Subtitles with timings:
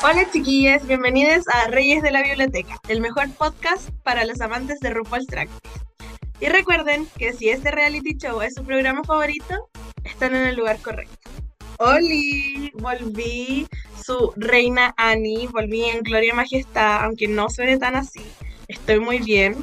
[0.00, 4.90] Hola chiquillas, bienvenidos a Reyes de la Biblioteca, el mejor podcast para los amantes de
[4.90, 5.48] RuPaul's Drag.
[6.38, 9.68] Y recuerden que si este reality show es su programa favorito,
[10.04, 11.16] están en el lugar correcto.
[11.78, 13.66] Oli, volví,
[14.00, 18.22] su reina Annie, volví en gloria y majestad, aunque no suene tan así.
[18.68, 19.56] Estoy muy bien.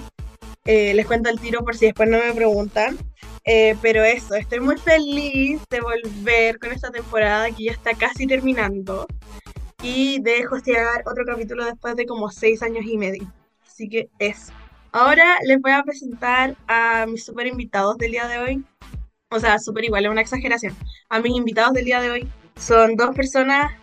[0.65, 2.97] Eh, les cuento el tiro por si después no me preguntan.
[3.45, 8.27] Eh, pero eso, estoy muy feliz de volver con esta temporada que ya está casi
[8.27, 9.07] terminando
[9.85, 13.31] y de hostear otro capítulo después de como seis años y medio.
[13.67, 14.51] Así que eso.
[14.91, 18.65] Ahora les voy a presentar a mis super invitados del día de hoy.
[19.29, 20.75] O sea, súper igual, es una exageración.
[21.09, 23.71] A mis invitados del día de hoy son dos personas.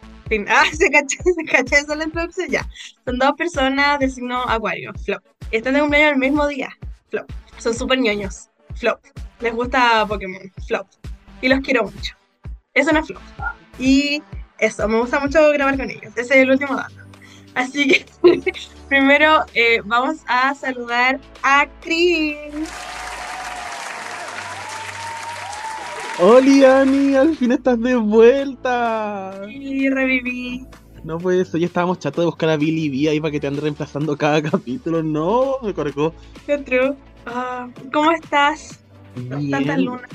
[0.48, 2.66] Ah, se cachó, se cachó eso la introducción ya.
[3.04, 5.22] Son dos personas del signo Acuario, Flop.
[5.50, 6.70] Están de cumpleaños el mismo día,
[7.10, 7.30] Flop.
[7.58, 8.98] Son súper ñoños, Flop.
[9.40, 10.86] Les gusta Pokémon, Flop.
[11.42, 12.16] Y los quiero mucho.
[12.72, 13.20] Eso no es Flop.
[13.78, 14.22] Y
[14.62, 16.12] eso, me gusta mucho grabar con ellos.
[16.14, 16.94] Ese es el último dato.
[17.54, 18.06] Así que
[18.88, 22.36] primero eh, vamos a saludar a Chris.
[26.20, 29.32] Hola Ani, al fin estás de vuelta.
[29.48, 30.64] Y reviví.
[31.02, 33.48] No pues eso, ya estábamos chatos de buscar a Billy B ahí para que te
[33.48, 35.02] ande reemplazando cada capítulo.
[35.02, 36.14] No, me correcó.
[36.46, 36.94] Qué true.
[37.26, 38.78] Ah, ¿Cómo estás?
[39.28, 39.84] Tantas Bien.
[39.84, 40.08] lunas.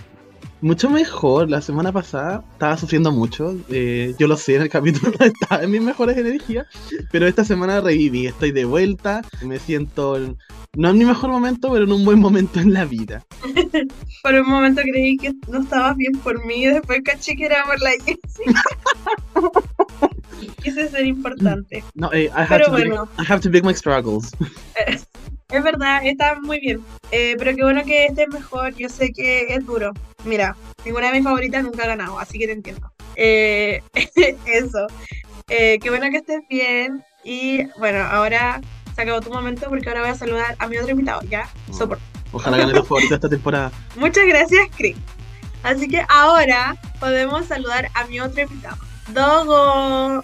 [0.60, 5.14] Mucho mejor, la semana pasada estaba sufriendo mucho, eh, yo lo sé, en el capítulo
[5.20, 6.66] estaba en mis mejores energías,
[7.12, 10.38] pero esta semana reviví, estoy de vuelta, me siento, en-
[10.78, 13.26] no en mi mejor momento, pero en un buen momento en la vida.
[14.24, 17.64] Por un momento creí que no estabas bien por mí y después caché que era
[17.66, 18.46] por la Jessie.
[20.64, 21.84] Quise ser importante.
[21.96, 23.10] No, eh, I, have Pero to big- bueno.
[23.18, 24.32] I have to big my struggles.
[25.50, 26.82] Es verdad, está muy bien.
[27.12, 28.76] Eh, pero qué bueno que estés mejor.
[28.76, 29.94] Yo sé que es duro.
[30.26, 32.92] Mira, ninguna de mis favoritas nunca ha ganado, así que te entiendo.
[33.16, 33.82] Eh,
[34.46, 34.88] eso.
[35.48, 37.02] Eh, qué bueno que estés bien.
[37.24, 38.60] Y bueno, ahora
[38.98, 41.48] se acabó tu momento porque ahora voy a saludar a mi otro invitado, ¿ya?
[41.72, 42.04] Soporte.
[42.32, 43.72] Ojalá gane tu favorito esta temporada.
[43.96, 44.98] Muchas gracias, Chris.
[45.62, 48.78] Así que ahora podemos saludar a mi otro invitado,
[49.14, 50.24] Dogo.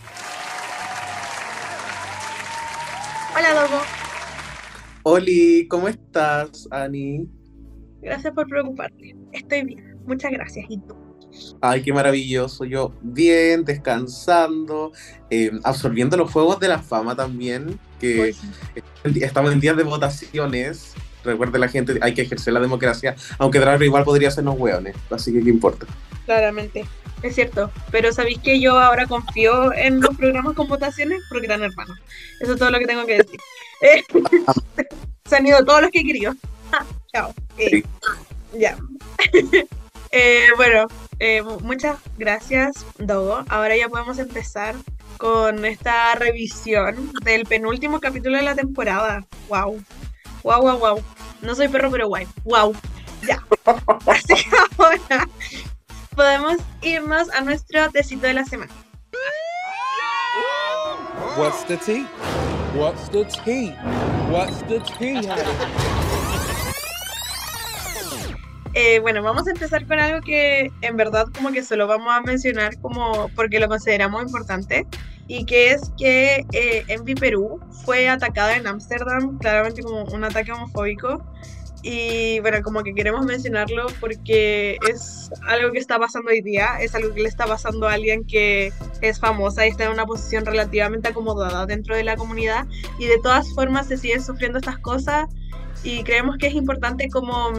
[3.37, 3.81] Hola, Dogo.
[5.03, 7.29] Oli, ¿cómo estás, Ani?
[8.01, 9.15] Gracias por preocuparte.
[9.33, 9.99] Estoy bien.
[10.07, 10.65] Muchas gracias.
[10.67, 10.95] ¿Y tú?
[11.61, 12.65] Ay, qué maravilloso.
[12.65, 14.93] Yo bien, descansando,
[15.29, 17.79] eh, absorbiendo los juegos de la fama también,
[19.15, 20.93] estamos en días de votaciones.
[21.23, 25.31] Recuerde la gente, hay que ejercer la democracia, aunque Drag igual podría hacernos hueones, así
[25.31, 25.85] que qué importa.
[26.25, 26.85] Claramente.
[27.21, 27.71] Es cierto.
[27.91, 31.97] Pero sabéis que yo ahora confío en los programas con votaciones porque eran hermanos.
[32.41, 33.39] Eso es todo lo que tengo que decir.
[33.81, 34.03] Eh,
[35.29, 36.33] se han ido todos los que he querido.
[37.13, 37.33] Chao.
[37.57, 37.83] Eh,
[38.57, 38.77] ya.
[40.15, 40.85] Eh, bueno,
[41.17, 43.43] eh, mu- muchas gracias, Dogo.
[43.49, 44.75] Ahora ya podemos empezar
[45.17, 49.25] con esta revisión del penúltimo capítulo de la temporada.
[49.49, 49.83] Wow.
[50.43, 51.03] Wow, wow, wow.
[51.41, 52.27] No soy perro, pero guay.
[52.43, 52.75] Wow.
[53.27, 53.43] Ya.
[54.07, 55.27] Así que ahora
[56.15, 58.71] podemos irnos a nuestro tecito de la semana.
[61.37, 62.05] What's the tea?
[62.75, 63.71] What's the tea?
[64.29, 66.01] What's the tea?
[68.75, 72.21] Eh, bueno, vamos a empezar con algo que en verdad como que solo vamos a
[72.21, 74.87] mencionar como porque lo consideramos importante
[75.27, 80.51] y que es que eh, Envy Perú fue atacada en Ámsterdam, claramente como un ataque
[80.51, 81.23] homofóbico.
[81.85, 86.95] Y bueno, como que queremos mencionarlo porque es algo que está pasando hoy día, es
[86.95, 90.45] algo que le está pasando a alguien que es famosa y está en una posición
[90.45, 92.65] relativamente acomodada dentro de la comunidad.
[92.99, 95.27] Y de todas formas se siguen sufriendo estas cosas
[95.83, 97.51] y creemos que es importante como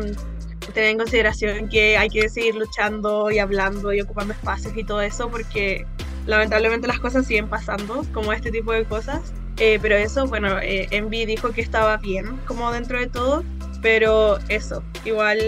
[0.74, 5.00] tener en consideración que hay que seguir luchando y hablando y ocupando espacios y todo
[5.00, 5.86] eso porque
[6.26, 9.32] lamentablemente las cosas siguen pasando como este tipo de cosas.
[9.58, 13.44] Eh, pero eso bueno eh, Envy dijo que estaba bien como dentro de todo
[13.80, 15.38] pero eso igual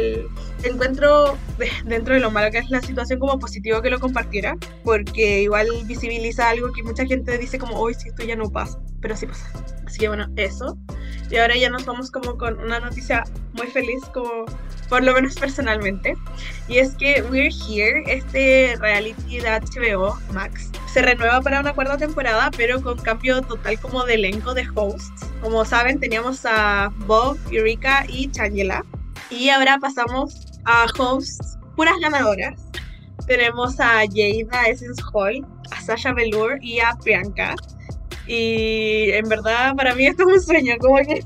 [0.63, 4.57] encuentro de- dentro de lo malo que es la situación como positivo que lo compartiera
[4.85, 8.79] porque igual visibiliza algo que mucha gente dice como hoy si esto ya no pasa
[9.07, 9.47] pero sí pasa
[9.87, 10.77] así que bueno eso
[11.31, 13.23] y ahora ya nos vamos como con una noticia
[13.55, 14.45] muy feliz como
[14.89, 16.15] por lo menos personalmente.
[16.69, 21.97] Y es que We're Here, este reality de HBO Max, se renueva para una cuarta
[21.97, 25.27] temporada, pero con cambio total como de elenco de hosts.
[25.43, 28.85] Como saben, teníamos a Bob, Eureka y Changela.
[29.31, 32.61] Y ahora pasamos a hosts puras ganadoras.
[33.27, 37.57] Tenemos a Jada Essence Hall, a Sasha Velour y a Priyanka.
[38.27, 41.23] Y en verdad para mí esto es un sueño, como que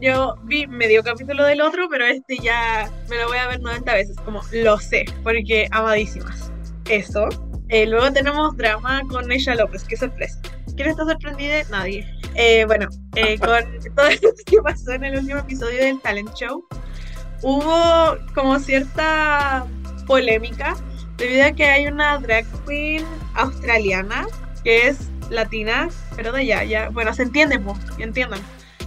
[0.00, 3.94] yo vi medio capítulo del otro, pero este ya me lo voy a ver 90
[3.94, 6.50] veces, como lo sé, porque amadísimas.
[6.88, 7.28] Eso.
[7.68, 10.40] Eh, luego tenemos drama con Neisha López, qué sorpresa.
[10.76, 11.62] ¿Quién está sorprendida?
[11.70, 12.06] Nadie.
[12.34, 13.64] Eh, bueno, eh, con
[13.94, 16.64] todo esto que pasó en el último episodio del Talent Show,
[17.42, 19.66] hubo como cierta
[20.06, 20.76] polémica
[21.16, 24.26] debido a que hay una drag queen australiana
[24.62, 28.40] que es latina, pero de allá, ya, bueno, se entiende, pues, entiendan.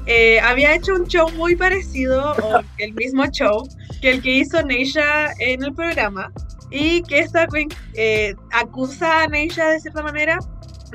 [0.06, 3.68] Eh, había hecho un show muy parecido, o el mismo show,
[4.02, 6.32] que el que hizo Neisha en el programa,
[6.72, 10.40] y que esta queen eh, acusa a Neisha de cierta manera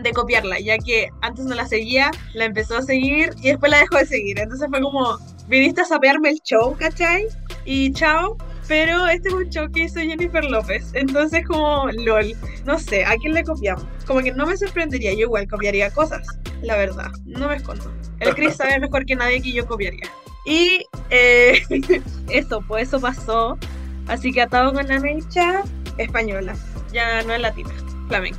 [0.02, 3.78] de copiarla, ya que antes no la seguía, la empezó a seguir y después la
[3.78, 4.38] dejó de seguir.
[4.38, 5.18] Entonces fue como,
[5.48, 7.26] viniste a sapearme el show, ¿cachai?
[7.64, 8.36] Y chao.
[8.66, 10.90] Pero este es un show que hizo Jennifer López.
[10.94, 12.32] Entonces como, lol,
[12.64, 13.84] no sé, ¿a quién le copiamos?
[14.06, 16.26] Como que no me sorprendería, yo igual copiaría cosas,
[16.62, 17.92] la verdad, no me escondo.
[18.20, 20.08] El Chris sabe mejor que nadie que yo copiaría.
[20.46, 21.62] Y eh,
[22.30, 23.58] eso, pues eso pasó.
[24.06, 25.62] Así que atado con la mecha
[25.96, 26.54] española,
[26.92, 27.70] ya no es latina,
[28.08, 28.38] flamenco.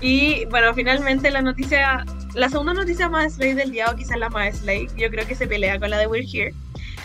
[0.00, 2.04] Y bueno, finalmente la noticia,
[2.34, 5.34] la segunda noticia más slay del día, o quizás la más slay, yo creo que
[5.34, 6.54] se pelea con la de We're Here,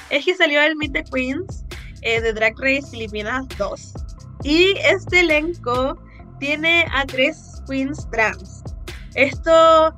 [0.10, 1.66] es que salió el Meet the Queens
[2.04, 3.94] eh, de Drag Race Filipinas 2.
[4.44, 5.98] Y este elenco
[6.40, 8.64] tiene a tres queens trans.
[9.16, 9.96] Esto,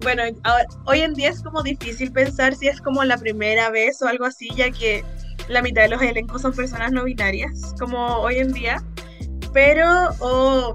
[0.00, 4.00] bueno, ahora- hoy en día es como difícil pensar si es como la primera vez
[4.02, 5.04] o algo así, ya que
[5.48, 8.82] la mitad de los elencos son personas no binarias, como hoy en día.
[9.52, 10.74] Pero, o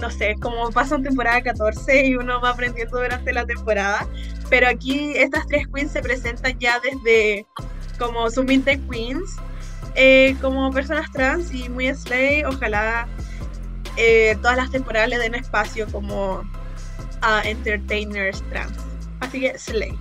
[0.00, 4.06] no sé, como pasa en temporada 14 y uno va aprendiendo durante la temporada.
[4.50, 7.46] Pero aquí estas tres queens se presentan ya desde
[7.98, 9.36] como su Meet the Queens,
[9.94, 12.44] eh, como personas trans y muy slay.
[12.44, 13.06] Ojalá
[13.96, 16.42] eh, todas las temporadas le den espacio como
[17.22, 18.76] a entertainers trans.
[19.20, 19.96] Así que slay.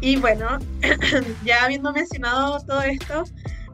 [0.00, 0.58] Y bueno,
[1.44, 3.24] ya habiendo mencionado todo esto,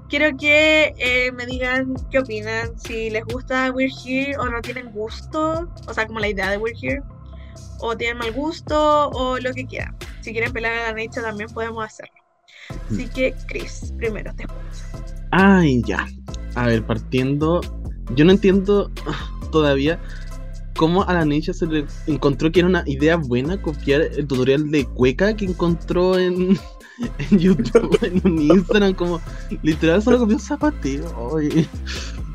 [0.09, 4.91] quiero que eh, me digan qué opinan, si les gusta We're Here o no tienen
[4.91, 7.03] gusto, o sea, como la idea de We're Here,
[7.81, 9.95] o tienen mal gusto o lo que quieran.
[10.23, 12.15] Si quieren pelar a la Necha también podemos hacerlo.
[12.91, 15.14] Así que, Chris, primero te escucho.
[15.37, 16.07] Ay, ya.
[16.55, 17.61] A ver, partiendo.
[18.15, 18.93] Yo no entiendo
[19.51, 20.01] todavía
[20.77, 24.71] cómo a la Neisha se le encontró que era una idea buena copiar el tutorial
[24.71, 26.57] de cueca que encontró en,
[27.33, 28.95] YouTube, en Instagram.
[28.95, 29.21] Como
[29.63, 31.37] literal solo copió zapateo.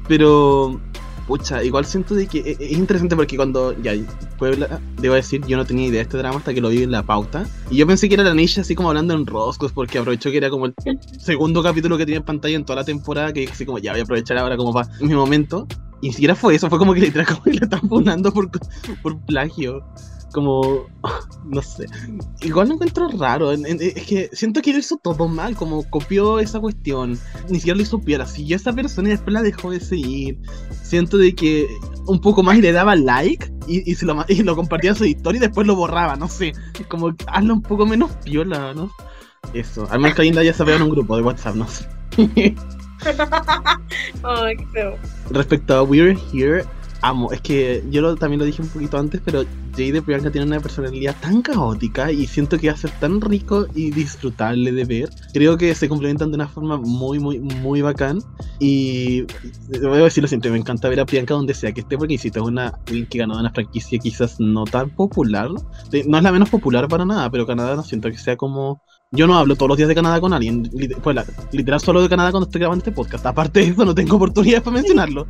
[0.09, 0.81] Pero.
[1.29, 3.93] Pucha, igual siento de que e- es interesante porque cuando ya
[4.39, 6.89] Puebla, debo decir, yo no tenía idea de este drama hasta que lo vi en
[6.89, 7.45] la pauta.
[7.69, 10.37] Y yo pensé que era la Nisha así como hablando en roscos, porque aprovechó que
[10.37, 10.73] era como el
[11.19, 13.99] segundo capítulo que tenía en pantalla en toda la temporada, que así como ya voy
[13.99, 15.67] a aprovechar ahora como para mi momento.
[16.01, 18.49] Y ni siquiera fue eso, fue como que literal como que le están funando por,
[19.03, 19.83] por plagio.
[20.33, 20.87] Como,
[21.45, 21.85] no sé.
[22.41, 23.51] Igual lo encuentro raro.
[23.51, 27.19] Es que siento que lo hizo todo mal, como copió esa cuestión.
[27.49, 28.25] Ni siquiera lo hizo piola.
[28.25, 30.39] Siguió a esa persona y después la dejó de seguir.
[30.83, 31.67] Siento de que
[32.07, 34.95] un poco más y le daba like y, y, se lo, y lo compartía en
[34.95, 36.53] su historia y después lo borraba, no sé.
[36.87, 38.91] Como hazlo un poco menos piola, ¿no?
[39.53, 39.87] Eso.
[39.89, 41.87] Al menos que Ainda ya se vea en un grupo de WhatsApp, no sé.
[44.73, 44.97] Feo.
[45.31, 46.65] Respecto a We're Here,
[47.01, 47.31] amo.
[47.31, 50.59] Es que yo lo- también lo dije un poquito antes, pero Jade Priyanka tiene una
[50.59, 55.09] personalidad tan caótica y siento que ser tan rico y disfrutable de ver.
[55.33, 58.19] Creo que se complementan de una forma muy, muy, muy bacán.
[58.59, 59.21] Y
[59.81, 62.39] voy a decirlo siempre, me encanta ver a Priyanka donde sea que esté, porque insisto,
[62.39, 65.49] es una que ganó una franquicia quizás no tan popular.
[65.51, 68.81] No es la menos popular para nada, pero Canadá no siento que sea como.
[69.11, 70.69] Yo no hablo todos los días de Canadá con alguien,
[71.01, 73.25] pues la- literal solo de Canadá cuando estoy grabando este podcast.
[73.25, 75.25] Aparte de eso, no tengo oportunidades para mencionarlo.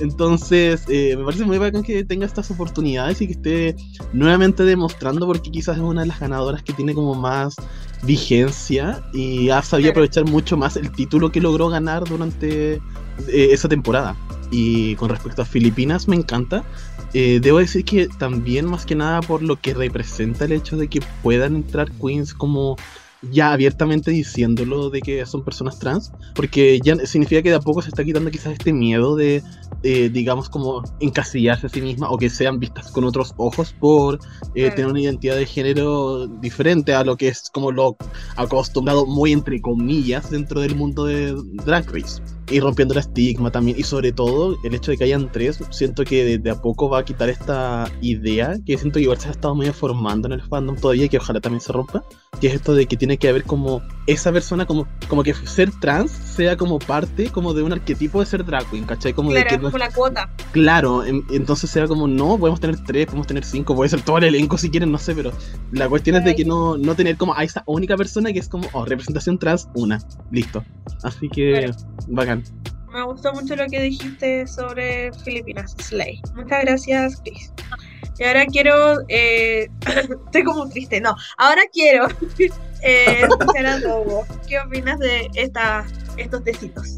[0.00, 3.76] Entonces, eh, me parece muy bacán que tenga estas oportunidades y que esté
[4.14, 7.56] nuevamente demostrando, porque quizás es una de las ganadoras que tiene como más
[8.04, 12.80] vigencia y ha sabido aprovechar mucho más el título que logró ganar durante eh,
[13.28, 14.16] esa temporada.
[14.50, 16.64] Y con respecto a Filipinas, me encanta.
[17.12, 20.88] Eh, debo decir que también, más que nada, por lo que representa el hecho de
[20.88, 22.76] que puedan entrar queens como
[23.22, 27.82] ya abiertamente diciéndolo de que son personas trans, porque ya significa que de a poco
[27.82, 29.42] se está quitando quizás este miedo de,
[29.82, 34.16] eh, digamos, como encasillarse a sí misma o que sean vistas con otros ojos por
[34.54, 34.74] eh, Claro.
[34.74, 37.96] tener una identidad de género diferente a lo que es como lo
[38.36, 41.34] acostumbrado muy entre comillas dentro del mundo de
[41.64, 42.22] Drag Race.
[42.50, 46.04] Y rompiendo el estigma también, y sobre todo el hecho de que hayan tres, siento
[46.04, 49.28] que de, de a poco va a quitar esta idea que siento que igual se
[49.28, 52.04] ha estado medio formando en el fandom todavía, que ojalá también se rompa,
[52.40, 55.70] que es esto de que tiene que haber como esa persona, como, como que ser
[55.80, 59.12] trans sea como parte como de un arquetipo de ser drag queen, ¿cachai?
[59.12, 60.30] Como de Claro, que como la cuota.
[60.52, 64.18] Claro, en- entonces sea como, no, podemos tener tres, podemos tener cinco, puede ser todo
[64.18, 65.32] el elenco si quieren, no sé, pero
[65.70, 68.48] la cuestión es de que no, no tener como a esa única persona que es
[68.48, 70.64] como, oh, representación trans, una, listo.
[71.02, 71.70] Así que,
[72.08, 72.39] bacán.
[72.92, 76.20] Me gustó mucho lo que dijiste sobre Filipinas, Slay.
[76.34, 77.52] Muchas gracias, Chris.
[78.18, 78.98] Y ahora quiero.
[79.08, 79.68] Eh,
[80.26, 81.14] estoy como triste, no.
[81.38, 82.08] Ahora quiero
[82.82, 84.26] eh, escuchar a Dogo.
[84.46, 86.96] ¿Qué opinas de esta, estos tecitos?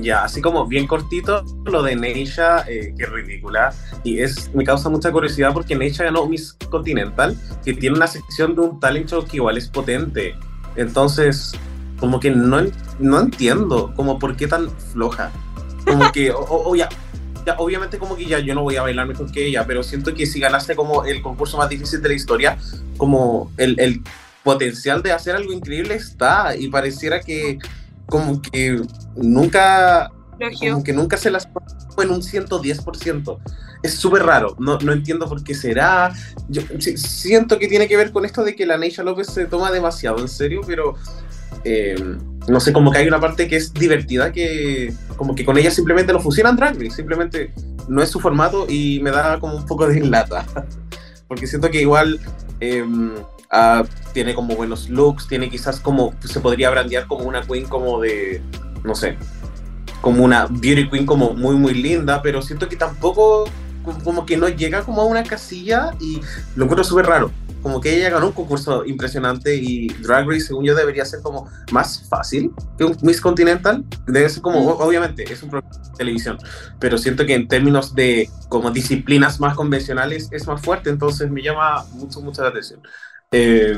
[0.00, 3.72] Ya, así como bien cortito, lo de Neisha, eh, que es ridícula.
[4.02, 8.56] Y es, me causa mucha curiosidad porque Neisha ganó Miss Continental, que tiene una sección
[8.56, 10.34] de un talent show que igual es potente.
[10.74, 11.52] Entonces,
[11.98, 12.62] como que no,
[12.98, 15.30] no entiendo, como por qué tan floja.
[15.86, 16.88] Como que, o, o- ya,
[17.46, 20.12] ya, obviamente como que ya yo no voy a bailar mejor que ella, pero siento
[20.14, 22.58] que si ganaste como el concurso más difícil de la historia,
[22.96, 24.02] como el, el
[24.42, 26.56] potencial de hacer algo increíble está.
[26.56, 27.58] Y pareciera que
[28.06, 28.80] como que
[29.16, 30.10] nunca
[30.70, 31.48] como que nunca se las
[31.98, 33.38] en un 110%.
[33.82, 36.12] Es súper raro, no, no entiendo por qué será.
[36.48, 39.46] Yo si- siento que tiene que ver con esto de que la Neisha López se
[39.46, 40.94] toma demasiado en serio, pero
[41.68, 41.96] eh,
[42.46, 45.72] no sé, como que hay una parte que es divertida, que como que con ella
[45.72, 47.52] simplemente lo fusionan Drag simplemente
[47.88, 50.46] no es su formato y me da como un poco de lata.
[51.28, 52.20] Porque siento que igual
[52.60, 52.84] eh,
[53.50, 53.82] ah,
[54.12, 58.40] tiene como buenos looks, tiene quizás como, se podría brandear como una queen como de,
[58.84, 59.16] no sé,
[60.00, 63.50] como una beauty queen como muy muy linda, pero siento que tampoco
[64.04, 66.20] como que no llega como a una casilla y
[66.54, 67.32] lo encuentro súper raro.
[67.62, 71.48] Como que ella ganó un concurso impresionante y Drag Race, según yo, debería ser como
[71.72, 73.84] más fácil que un Miss Continental.
[74.06, 76.38] Debe ser como, o- obviamente, es un programa de televisión,
[76.78, 81.42] pero siento que en términos de como disciplinas más convencionales es más fuerte, entonces me
[81.42, 82.80] llama mucho, mucho la atención.
[83.32, 83.76] Eh,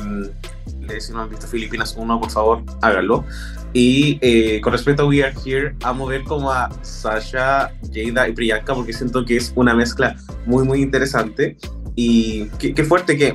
[0.99, 3.25] si no han visto Filipinas 1, por favor, háganlo.
[3.73, 8.33] Y eh, con respecto a We Are Here, amo ver como a Sasha, Jada y
[8.33, 10.17] Priyanka porque siento que es una mezcla
[10.47, 11.57] muy, muy interesante.
[11.95, 13.35] Y qué, qué fuerte que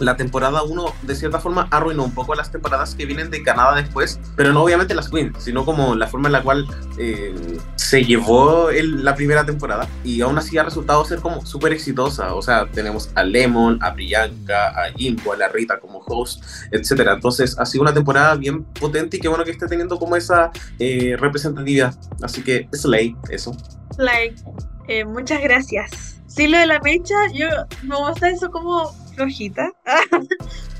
[0.00, 3.76] la temporada 1 de cierta forma arruinó un poco las temporadas que vienen de Canadá
[3.76, 6.66] después, pero no obviamente las Queens, sino como la forma en la cual
[6.98, 12.34] eh, se llevó la primera temporada y aún así ha resultado ser como súper exitosa.
[12.34, 17.14] O sea, tenemos a Lemon, a Priyanka, a Jimbo, a la Rita como host, etcétera.
[17.14, 20.50] Entonces ha sido una temporada bien potente y qué bueno que esté teniendo como esa
[20.78, 21.94] eh, representatividad.
[22.22, 23.56] Así que Slay, eso.
[23.96, 24.36] Like,
[24.88, 26.20] eh, muchas gracias.
[26.26, 27.48] Sí, lo de la mecha, yo
[27.82, 29.72] me gusta eso como flojita.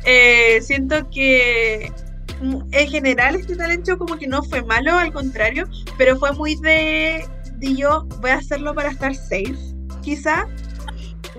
[0.05, 1.93] Eh, siento que
[2.41, 5.69] en general este talento como que no fue malo, al contrario,
[5.99, 9.59] pero fue muy de, de yo voy a hacerlo para estar safe,
[10.01, 10.47] quizá,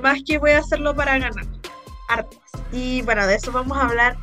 [0.04, 1.46] más que voy a hacerlo para ganar.
[2.10, 2.38] Hartas.
[2.72, 4.18] Y bueno, de eso vamos a hablar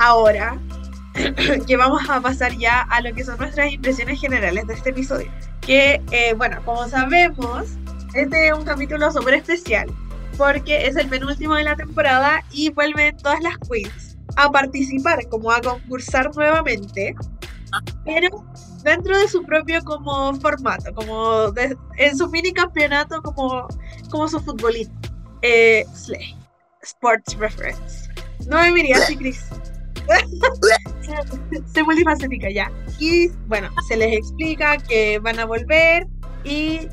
[0.00, 0.58] ahora,
[1.66, 5.30] que vamos a pasar ya a lo que son nuestras impresiones generales de este episodio.
[5.62, 7.68] Que, eh, bueno, como sabemos,
[8.12, 9.88] este es un capítulo súper especial
[10.36, 15.50] porque es el penúltimo de la temporada y vuelven todas las queens a participar, como
[15.50, 17.14] a concursar nuevamente,
[18.04, 18.44] pero
[18.82, 21.52] dentro de su propio como formato, como
[21.96, 23.68] en su mini campeonato como,
[24.10, 24.92] como su futbolito.
[25.42, 26.36] Eh, Slay,
[26.82, 28.08] Sports Reference.
[28.46, 29.44] No me miría así, Chris.
[31.72, 32.70] Se multifacética ya.
[32.98, 36.06] Y bueno, se les explica que van a volver
[36.44, 36.88] y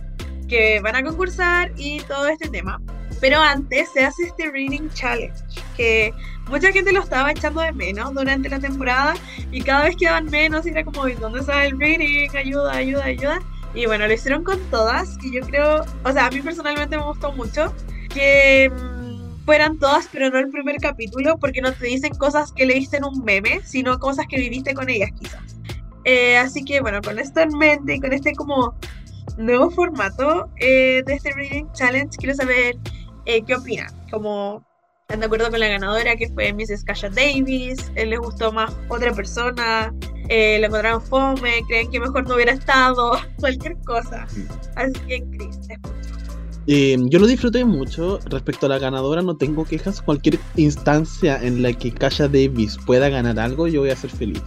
[0.48, 2.82] que van a concursar y todo este tema.
[3.20, 5.34] Pero antes se hace este Reading Challenge,
[5.76, 6.14] que
[6.48, 9.14] mucha gente lo estaba echando de menos durante la temporada
[9.52, 12.30] y cada vez quedaban menos y era como, "¿Y ¿dónde está el Reading?
[12.36, 13.40] Ayuda, ayuda, ayuda.
[13.74, 17.04] Y bueno, lo hicieron con todas y yo creo, o sea, a mí personalmente me
[17.04, 17.74] gustó mucho
[18.14, 22.66] que mm, fueran todas, pero no el primer capítulo, porque no te dicen cosas que
[22.66, 25.58] leíste en un meme, sino cosas que viviste con ellas quizás.
[26.06, 28.74] Eh, así que bueno, con esto en mente y con este como
[29.38, 32.78] nuevo formato eh, de este Reading Challenge, quiero saber
[33.30, 33.88] eh, qué opinan.
[34.12, 34.66] Como
[35.02, 36.84] están de acuerdo con la ganadora que fue Mrs.
[36.84, 39.94] Kasha Davis, eh, les gustó más otra persona,
[40.30, 44.28] eh, la encontraron fome, creen que mejor no hubiera estado, cualquier cosa.
[44.76, 46.20] Así que Chris, te escucho.
[46.68, 48.20] Eh, yo lo disfruté mucho.
[48.26, 50.02] Respecto a la ganadora, no tengo quejas.
[50.02, 54.44] Cualquier instancia en la que Kasha Davis pueda ganar algo, yo voy a ser feliz.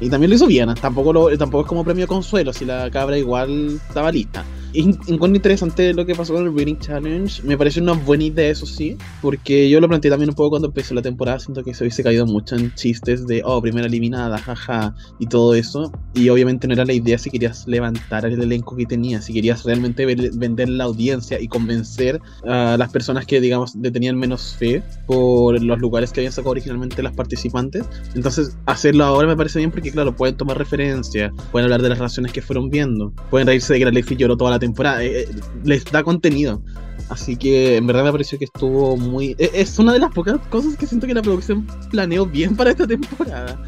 [0.00, 3.16] Y también lo hizo bien, tampoco, lo, tampoco es como premio consuelo, si la cabra
[3.16, 4.44] igual estaba lista.
[4.78, 7.42] Encuentro interesante lo que pasó con el Reading Challenge.
[7.44, 10.68] Me pareció una buena idea, eso sí, porque yo lo planteé también un poco cuando
[10.68, 11.38] empezó la temporada.
[11.38, 15.54] Siento que se hubiese caído mucho en chistes de, oh, primera eliminada, jaja, y todo
[15.54, 15.90] eso.
[16.14, 19.64] Y obviamente no era la idea si querías levantar el elenco que tenías, si querías
[19.64, 24.56] realmente ver- vender la audiencia y convencer a las personas que, digamos, le tenían menos
[24.58, 27.86] fe por los lugares que habían sacado originalmente las participantes.
[28.14, 31.98] Entonces, hacerlo ahora me parece bien porque, claro, pueden tomar referencia, pueden hablar de las
[31.98, 35.22] relaciones que fueron viendo, pueden reírse de que la Lexi lloró toda la temporada, eh,
[35.22, 35.28] eh,
[35.64, 36.62] les da contenido.
[37.08, 39.36] Así que en verdad me pareció que estuvo muy...
[39.38, 42.70] eh, Es una de las pocas cosas que siento que la producción planeó bien para
[42.70, 43.58] esta temporada.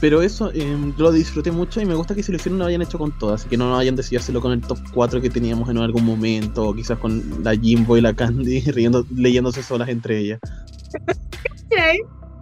[0.00, 2.82] Pero eso eh, lo disfruté mucho y me gusta que si lo hicieron lo hayan
[2.82, 5.70] hecho con todas, así que no hayan decidido hacerlo con el top 4 que teníamos
[5.70, 10.18] en algún momento, o quizás con la Jimbo y la Candy riendo, leyéndose solas entre
[10.18, 10.40] ellas.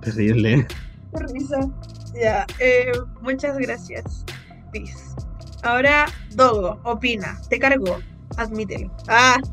[0.01, 0.67] Terrible.
[0.67, 1.61] qué risa.
[2.21, 4.25] Ya, eh, muchas gracias,
[4.73, 5.15] Chris.
[5.63, 7.99] Ahora, Dogo, opina, te cargó,
[8.37, 8.91] admítelo.
[9.09, 9.39] Ah,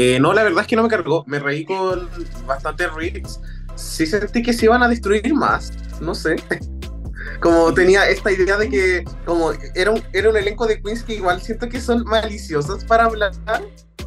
[0.00, 1.24] Eh, no, la verdad es que no me cargó.
[1.26, 2.08] Me reí con
[2.46, 3.40] bastantes reels.
[3.74, 5.72] Sí sentí que se iban a destruir más.
[6.00, 6.36] No sé.
[7.40, 11.14] Como tenía esta idea de que como era un, era un elenco de queens que
[11.14, 13.32] igual siento que son maliciosas para hablar,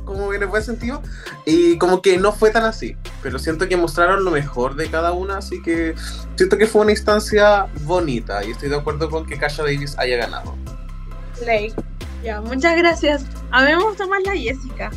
[0.06, 1.02] como en el buen sentido,
[1.46, 2.98] y como que no fue tan así.
[3.22, 5.94] Pero siento que mostraron lo mejor de cada una, así que
[6.36, 10.18] siento que fue una instancia bonita y estoy de acuerdo con que Kasha Davis haya
[10.18, 10.56] ganado.
[12.24, 13.26] Ya, muchas gracias.
[13.52, 14.92] A mí me gustó más la Jessica.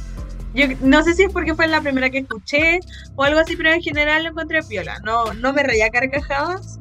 [0.55, 2.81] Yo no sé si es porque fue la primera que escuché
[3.17, 4.99] o algo así, pero en general lo encontré piola.
[5.05, 6.79] No, no me reía carcajadas,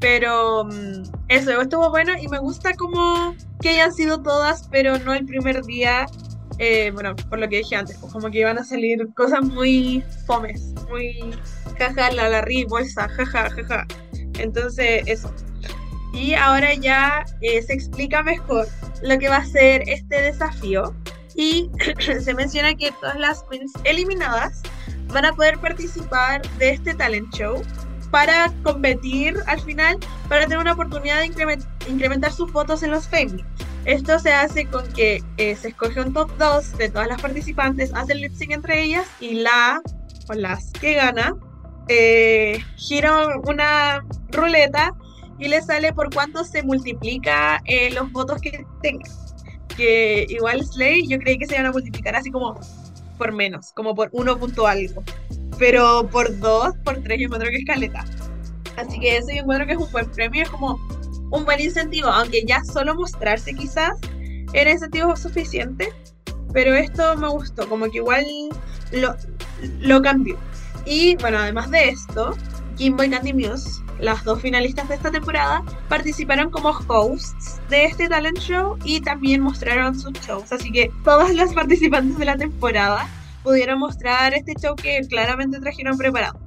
[0.00, 5.14] pero mm, eso estuvo bueno y me gusta como que hayan sido todas, pero no
[5.14, 6.06] el primer día.
[6.58, 10.02] eh, bueno, por lo que dije antes, pues como que iban a salir cosas muy
[10.26, 11.20] fomes, muy
[11.78, 13.86] jaja, la la ri, bolsa, jaja, jaja.
[14.38, 15.32] Entonces, eso.
[16.16, 18.66] Y ahora ya eh, se explica mejor
[19.02, 20.94] lo que va a ser este desafío.
[21.34, 21.70] Y
[22.20, 24.62] se menciona que todas las queens eliminadas
[25.12, 27.62] van a poder participar de este talent show
[28.10, 33.06] para competir al final, para tener una oportunidad de incremen- incrementar sus votos en los
[33.06, 33.44] Fame.
[33.84, 37.92] Esto se hace con que eh, se escoge un top 2 de todas las participantes,
[37.94, 39.80] hacen lip sync entre ellas y la
[40.28, 41.36] o las que gana
[41.88, 44.92] eh, gira una ruleta
[45.38, 49.04] y le sale por cuánto se multiplica eh, los votos que tenga.
[49.76, 52.58] Que igual Slay yo creí que se iban a multiplicar así como
[53.18, 55.02] por menos, como por uno punto algo.
[55.58, 58.04] Pero por dos, por tres yo encuentro que es caleta.
[58.76, 60.78] Así que eso yo encuentro que es un buen premio, es como
[61.30, 63.98] un buen incentivo, aunque ya solo mostrarse quizás
[64.52, 65.92] era incentivo suficiente.
[66.52, 68.24] Pero esto me gustó, como que igual
[68.92, 69.14] lo,
[69.80, 70.36] lo cambió.
[70.84, 72.36] Y bueno, además de esto,
[72.76, 78.08] Kimbo y Candy Muse, las dos finalistas de esta temporada, participaron como hosts de este
[78.08, 80.52] talent show y también mostraron sus shows.
[80.52, 83.08] Así que todas las participantes de la temporada
[83.42, 86.38] pudieron mostrar este show que claramente trajeron preparado.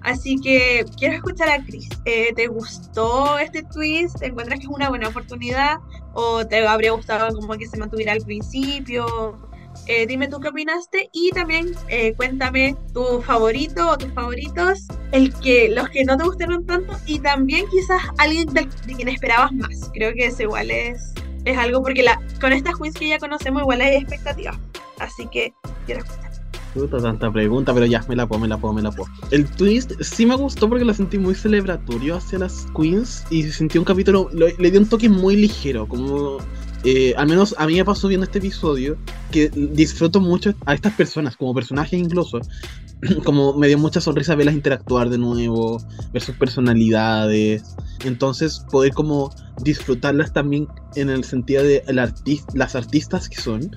[0.00, 1.88] Así que quiero escuchar a Chris.
[2.04, 4.20] Eh, ¿Te gustó este twist?
[4.20, 5.78] ¿Te encuentras que es una buena oportunidad?
[6.12, 9.36] ¿O te habría gustado como que se mantuviera al principio?
[9.86, 15.32] Eh, dime tú qué opinaste y también eh, cuéntame tu favorito o tus favoritos, el
[15.34, 19.90] que, los que no te gustaron tanto y también quizás alguien de, quien esperabas más.
[19.94, 21.12] Creo que eso igual es,
[21.44, 22.04] es algo porque
[22.40, 24.56] con estas queens que ya conocemos igual hay expectativas.
[24.98, 25.52] Así que
[25.86, 26.26] quiero escuchar.
[26.74, 29.08] Puta, tanta pregunta, pero ya, me la puedo, me la puedo, me la puedo.
[29.30, 33.78] El twist sí me gustó porque lo sentí muy celebratorio hacia las queens y sentí
[33.78, 36.38] un capítulo, lo- le dio un toque muy ligero, como...
[36.88, 38.96] eh, al menos a mí me pasó viendo este episodio
[39.32, 42.40] que disfruto mucho a estas personas, como personajes incluso.
[43.24, 45.78] Como me dio mucha sonrisa verlas interactuar de nuevo,
[46.14, 47.76] ver sus personalidades.
[48.04, 49.30] Entonces poder como
[49.62, 51.82] disfrutarlas también en el sentido de
[52.54, 53.70] las artistas que son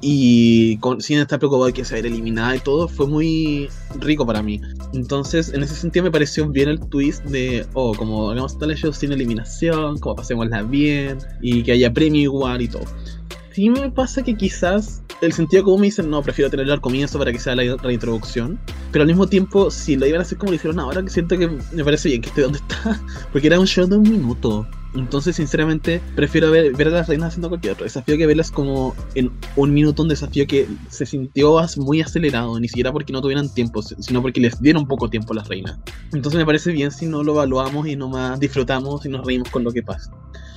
[0.00, 3.68] y con, sin estar preocupado de que se va eliminada y todo, fue muy
[4.00, 4.60] rico para mí.
[4.92, 8.92] Entonces, en ese sentido me pareció bien el twist de, oh, como hagamos tal show
[8.92, 12.84] sin eliminación, como pasémosla bien y que haya premio igual y todo.
[13.52, 17.18] Sí me pasa que quizás el sentido como me dicen, no, prefiero tenerlo al comienzo
[17.18, 18.60] para que sea la reintroducción,
[18.92, 21.48] pero al mismo tiempo, si lo iban a hacer como lo hicieron ahora, siento que
[21.48, 23.00] me parece bien que esté donde está,
[23.32, 24.66] porque era un show de un minuto.
[24.96, 28.94] Entonces, sinceramente, prefiero ver, ver a las reinas haciendo cualquier otro desafío que verlas como
[29.14, 33.52] en un minuto, un desafío que se sintió muy acelerado, ni siquiera porque no tuvieran
[33.52, 35.78] tiempo, si- sino porque les dieron poco tiempo a las reinas.
[36.12, 39.64] Entonces, me parece bien si no lo evaluamos y nomás disfrutamos y nos reímos con
[39.64, 40.10] lo que pasa.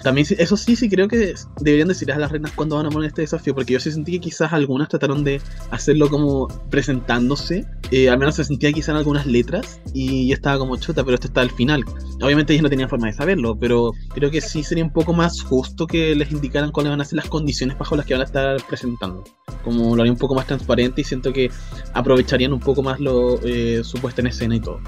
[0.04, 3.10] También, eso sí, sí creo que deberían decir a las reinas cuando van a poner
[3.10, 8.10] este desafío, porque yo sí sentí que quizás algunas trataron de hacerlo como presentándose, eh,
[8.10, 11.42] al menos se sentía quizás en algunas letras, y estaba como chuta, pero esto está
[11.42, 11.84] al final.
[12.22, 15.42] Obviamente ellos no tenían forma de saberlo, pero creo que sí sería un poco más
[15.42, 18.26] justo que les indicaran cuáles van a ser las condiciones bajo las que van a
[18.26, 19.24] estar presentando.
[19.64, 21.52] Como lo haría un poco más transparente y siento que
[21.94, 24.80] aprovecharían un poco más lo, eh, su puesta en escena y todo.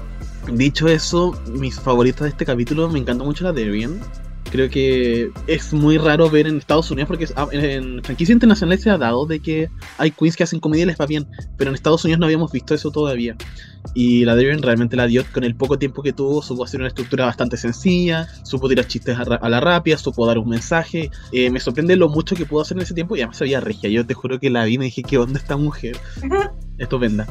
[0.52, 4.00] Dicho eso, mis favoritas de este capítulo me encantó mucho la de Darian.
[4.52, 8.90] Creo que es muy raro ver en Estados Unidos porque ah, en, franquicias internacionales se
[8.90, 11.74] ha dado de que hay queens que hacen comedia y les va bien, pero en
[11.74, 13.34] Estados Unidos no habíamos visto eso todavía.
[13.94, 16.88] Y la Darian realmente la dio con el poco tiempo que tuvo, supo hacer una
[16.88, 21.10] estructura bastante sencilla, supo tirar chistes a, la rápida, supo dar un mensaje.
[21.32, 23.60] Eh, me sorprende lo mucho que pudo hacer en ese tiempo y además se veía
[23.60, 23.88] regia.
[23.88, 25.96] Yo te juro que la vi y me dije, ¿qué onda esta mujer?
[26.76, 27.26] Estupenda.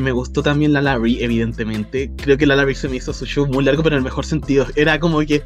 [0.00, 2.10] Me gustó también la Larry, evidentemente.
[2.16, 4.26] Creo que la Larry se me hizo su show muy largo, pero en el mejor
[4.26, 4.66] sentido.
[4.74, 5.44] Era como que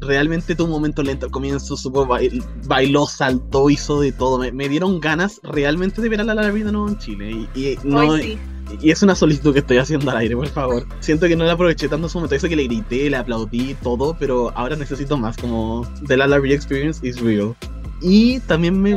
[0.00, 4.38] realmente tuvo un momento lento al comienzo, supo bail- bailó, saltó, hizo de todo.
[4.38, 7.46] Me, me dieron ganas realmente de ver a la de nuevo en Chile.
[7.54, 8.38] Y, y no, Hoy sí.
[8.82, 10.86] y es una solicitud que estoy haciendo al aire, por favor.
[11.00, 12.34] Siento que no la aproveché tanto en su momento.
[12.34, 15.36] Eso que le grité, le aplaudí, todo, pero ahora necesito más.
[15.36, 17.54] Como The La Larry Experience is real.
[18.00, 18.94] Y también me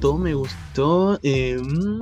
[0.00, 1.20] gustó, me gustó.
[1.22, 2.00] eh, mm,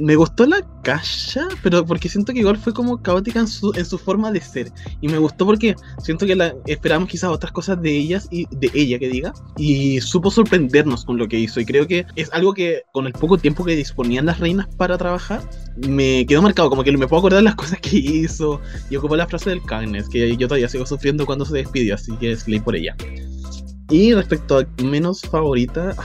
[0.00, 3.98] me la cacha, pero porque siento que igual fue como caótica en su, en su
[3.98, 4.70] forma de ser.
[5.00, 8.70] Y me gustó porque siento que la, esperamos quizás otras cosas de ellas y de
[8.74, 9.32] ella que diga.
[9.56, 11.58] Y supo sorprendernos con lo que hizo.
[11.60, 14.98] Y creo que es algo que con el poco tiempo que disponían las reinas para
[14.98, 15.42] trabajar,
[15.88, 16.70] me quedó marcado.
[16.70, 18.60] Como que me puedo acordar las cosas que hizo.
[18.90, 21.94] Y ocupó la frase del kindness, que yo todavía sigo sufriendo cuando se despidió.
[21.94, 22.94] Así que es ley por ella.
[23.90, 25.96] Y respecto a menos favorita,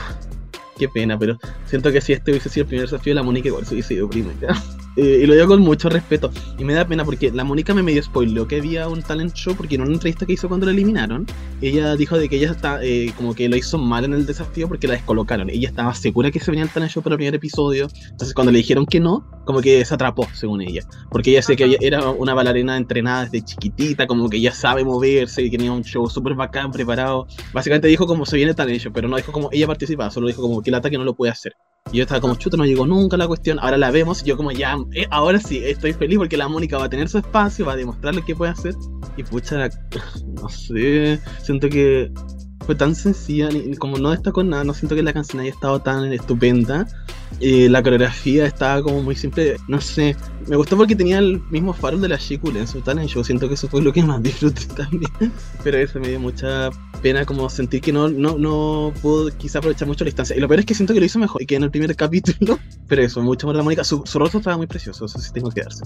[0.76, 3.64] qué pena, pero siento que si este hubiese sido el primer desafío, la Mónica igual
[3.66, 4.54] se hubiese ido primera.
[4.96, 6.30] Eh, y lo digo con mucho respeto.
[6.58, 9.54] Y me da pena porque la Mónica me medio spoileó que había un talent show
[9.56, 11.26] porque en una entrevista que hizo cuando la eliminaron,
[11.60, 14.68] ella dijo de que ella está eh, como que lo hizo mal en el desafío
[14.68, 15.50] porque la descolocaron.
[15.50, 17.88] Ella estaba segura que se venía el talent show para el primer episodio.
[18.10, 20.82] Entonces cuando le dijeron que no, como que se atrapó, según ella.
[21.10, 24.84] Porque ella sé que ella era una bailarina entrenada desde chiquitita, como que ya sabe
[24.84, 27.26] moverse y tenía un show súper bacán, preparado.
[27.52, 30.28] Básicamente dijo como se viene el talent show, pero no dijo como ella participaba, solo
[30.28, 31.54] dijo como que el ataque no lo puede hacer.
[31.92, 33.58] Y yo estaba como, chuta, no llegó nunca la cuestión.
[33.60, 36.78] Ahora la vemos y yo como, ya, eh, ahora sí, estoy feliz porque la Mónica
[36.78, 38.74] va a tener su espacio, va a demostrar lo que puede hacer.
[39.16, 39.68] Y pucha,
[40.26, 42.10] no sé, siento que
[42.64, 43.48] fue tan sencilla,
[43.78, 46.86] como no destacó nada, no siento que la canción haya estado tan estupenda.
[47.40, 51.72] Eh, la coreografía estaba como muy simple, no sé, me gustó porque tenía el mismo
[51.72, 54.22] faro de la Shikul en su talent show, siento que eso fue lo que más
[54.22, 55.32] disfruté también.
[55.62, 56.70] Pero eso me dio mucha
[57.02, 60.36] pena como sentir que no, no, no pudo quizá aprovechar mucho la distancia.
[60.36, 62.58] Y lo peor es que siento que lo hizo mejor que en el primer capítulo.
[62.88, 63.84] Pero eso, mucho más la Mónica.
[63.84, 65.84] Su, rostro estaba muy precioso, eso sí tengo que darse.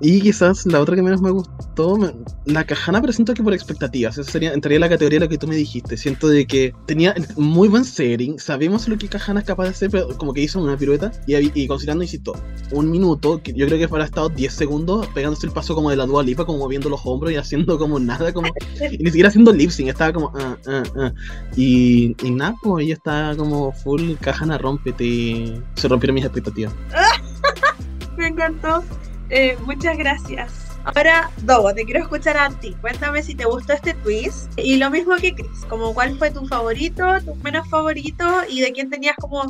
[0.00, 1.98] Y quizás la otra que menos me gustó,
[2.46, 4.16] la Cajana, pero siento que por expectativas.
[4.16, 5.96] Eso sería, entraría en la categoría de lo que tú me dijiste.
[5.96, 9.90] Siento de que tenía muy buen setting, sabemos lo que Cajana es capaz de hacer,
[9.90, 11.12] pero como que hizo una pirueta.
[11.26, 12.32] Y, y considerando, insisto,
[12.72, 15.96] un minuto, que yo creo que habrá estado 10 segundos pegándose el paso como de
[15.96, 18.48] la Dua Lipa, como moviendo los hombros y haciendo como nada, como.
[18.90, 20.32] y ni siquiera haciendo lip sync, estaba como.
[20.34, 21.12] ah, ah, ah.
[21.56, 25.60] Y, y nada, pues ella estaba como full Cajana, rómpete.
[25.74, 26.72] Se rompieron mis expectativas.
[28.16, 28.82] Me encantó.
[29.30, 30.70] Eh, muchas gracias.
[30.84, 32.74] Ahora, Dogo, te quiero escuchar a ti.
[32.80, 34.50] Cuéntame si te gustó este twist.
[34.56, 38.72] Y lo mismo que Chris, como cuál fue tu favorito, tu menos favorito y de
[38.72, 39.44] quién tenías como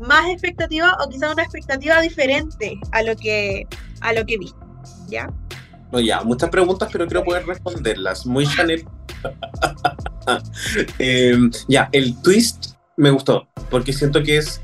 [0.00, 3.66] más expectativa o quizás una expectativa diferente a lo que
[4.00, 4.58] a lo que viste.
[5.08, 5.28] ¿Ya?
[5.92, 8.26] No, ya, muchas preguntas, pero quiero poder responderlas.
[8.26, 8.84] Muy Chanel.
[10.98, 14.60] Em, ya, el twist me gustó, porque siento que es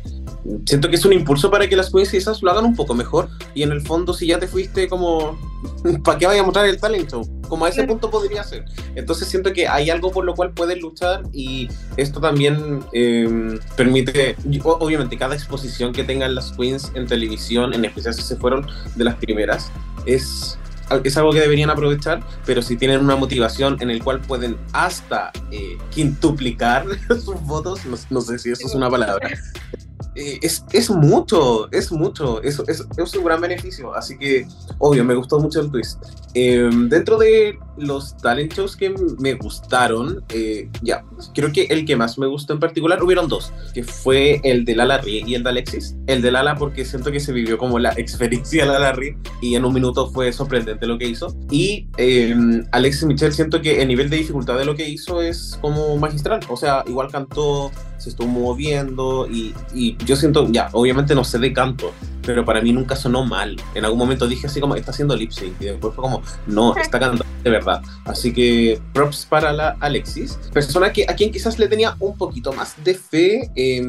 [0.67, 3.29] siento que es un impulso para que las queens esas lo hagan un poco mejor.
[3.55, 5.39] Y en el fondo, si ya te fuiste como,
[6.05, 7.23] ¿para qué vaya a mostrar el talento?
[7.49, 8.65] Como a ese punto podría ser.
[8.95, 14.37] Entonces siento que hay algo por lo cual puedes luchar y esto también em, permite,
[14.65, 19.05] obviamente, cada exposición que tengan las queens en televisión, en especial si se fueron de
[19.05, 19.71] las primeras,
[20.07, 20.59] es
[21.05, 25.33] es algo que deberían aprovechar, pero si tienen una motivación en el cual pueden hasta
[25.51, 29.31] eh, quintuplicar sus votos, no, no sé si eso es una palabra,
[30.15, 34.47] eh, es, es mucho, es mucho, es, es, es un gran beneficio, así que
[34.79, 36.03] obvio, me gustó mucho el twist.
[36.35, 41.95] Eh, dentro de los talent shows que me gustaron, eh, ya, creo que el que
[41.95, 45.43] más me gustó en particular, hubieron dos, que fue el de Lala Rie y el
[45.43, 45.95] de Alexis.
[46.07, 49.55] El de Lala porque siento que se vivió como la experiencia de Lala Rie y
[49.55, 51.37] en un minuto fue sorprendente lo que hizo.
[51.51, 52.35] Y eh,
[52.73, 56.41] Alexis Michel siento que el nivel de dificultad de lo que hizo es como magistral,
[56.49, 61.39] o sea, igual cantó, se estuvo moviendo y, y yo siento, ya, obviamente no sé
[61.39, 61.93] de canto,
[62.25, 63.57] pero para mí nunca sonó mal.
[63.75, 66.77] En algún momento dije así como, está haciendo lip sync, y después fue como, no,
[66.77, 67.83] está cantando de verdad.
[68.05, 70.39] Así que props para la Alexis.
[70.53, 73.87] Persona que, a quien quizás le tenía un poquito más de fe eh,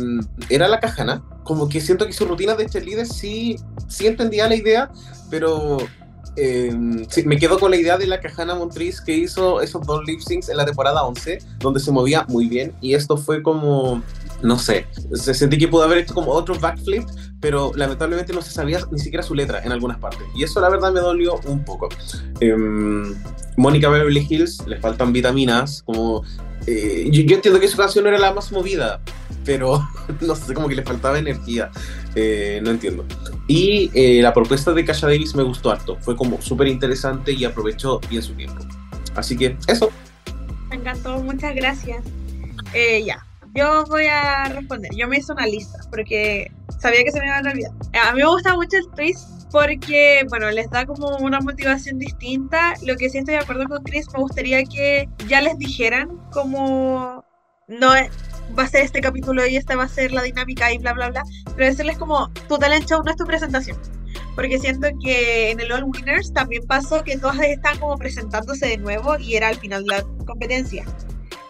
[0.50, 1.24] era la Cajana.
[1.44, 4.92] Como que siento que su rutina de cheerleader sí, sí entendía la idea,
[5.30, 5.78] pero
[6.36, 10.20] sí, me quedo con la idea de la Cajana Montriz que hizo esos dos lip
[10.20, 12.74] syncs en la temporada 11, donde se movía muy bien.
[12.82, 14.02] Y esto fue como,
[14.42, 17.04] no sé, se sentí que pudo haber hecho como otro backflip,
[17.40, 20.24] pero lamentablemente no se sabía ni siquiera su letra en algunas partes.
[20.36, 21.90] Y eso la verdad me dolió un poco.
[23.58, 26.24] Mónica Beverly Hills, le faltan vitaminas, como...
[26.68, 29.02] eh, yo, yo entiendo que su canción era la más movida,
[29.46, 29.88] pero
[30.22, 31.72] no sé, como que le faltaba energía.
[32.16, 33.06] Eh, no entiendo.
[33.48, 35.98] Y eh, la propuesta de Kasha Davis me gustó harto.
[36.02, 38.64] Fue como súper interesante y aprovechó bien su tiempo.
[39.16, 39.90] Así que eso.
[40.70, 42.04] Me encantó, muchas gracias.
[42.74, 44.92] Eh, ya, yo voy a responder.
[44.96, 47.72] Yo me hice una lista porque sabía que se me iba a olvidar.
[48.02, 52.74] A mí me gusta mucho el twist porque, bueno, les da como una motivación distinta.
[52.82, 57.24] Lo que sí estoy de acuerdo con Chris, me gustaría que ya les dijeran como
[57.68, 57.90] no
[58.58, 61.12] va a ser este capítulo y esta va a ser la dinámica y bla, bla,
[61.12, 61.24] bla.
[61.56, 63.78] Pero decirles como tu talent show no es tu presentación.
[64.34, 68.78] Porque siento que en el All Winners también pasó que todas están como presentándose de
[68.78, 70.84] nuevo y era al final la competencia.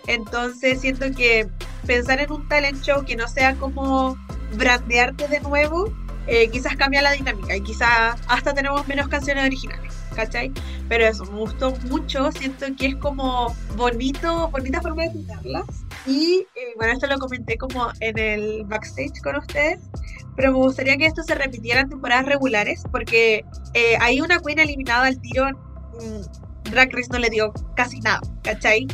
[0.08, 1.48] Entonces siento que
[1.88, 4.18] pensar en un talent show que no sea como
[4.58, 5.86] brandearte de nuevo,
[6.28, 10.52] eh, quizás cambia la dinámica y quizás hasta tenemos menos canciones originales, ¿cachai?
[10.88, 15.66] Pero eso, me gustó mucho, siento que es como bonito, bonita forma de jugarlas.
[16.06, 19.80] Y eh, bueno, esto lo comenté como en el backstage con ustedes,
[20.36, 24.60] pero me gustaría que esto se repitiera en temporadas regulares, porque eh, hay una queen
[24.60, 28.88] eliminada al tiro, mm, Drag Race no le dio casi nada, ¿cachai?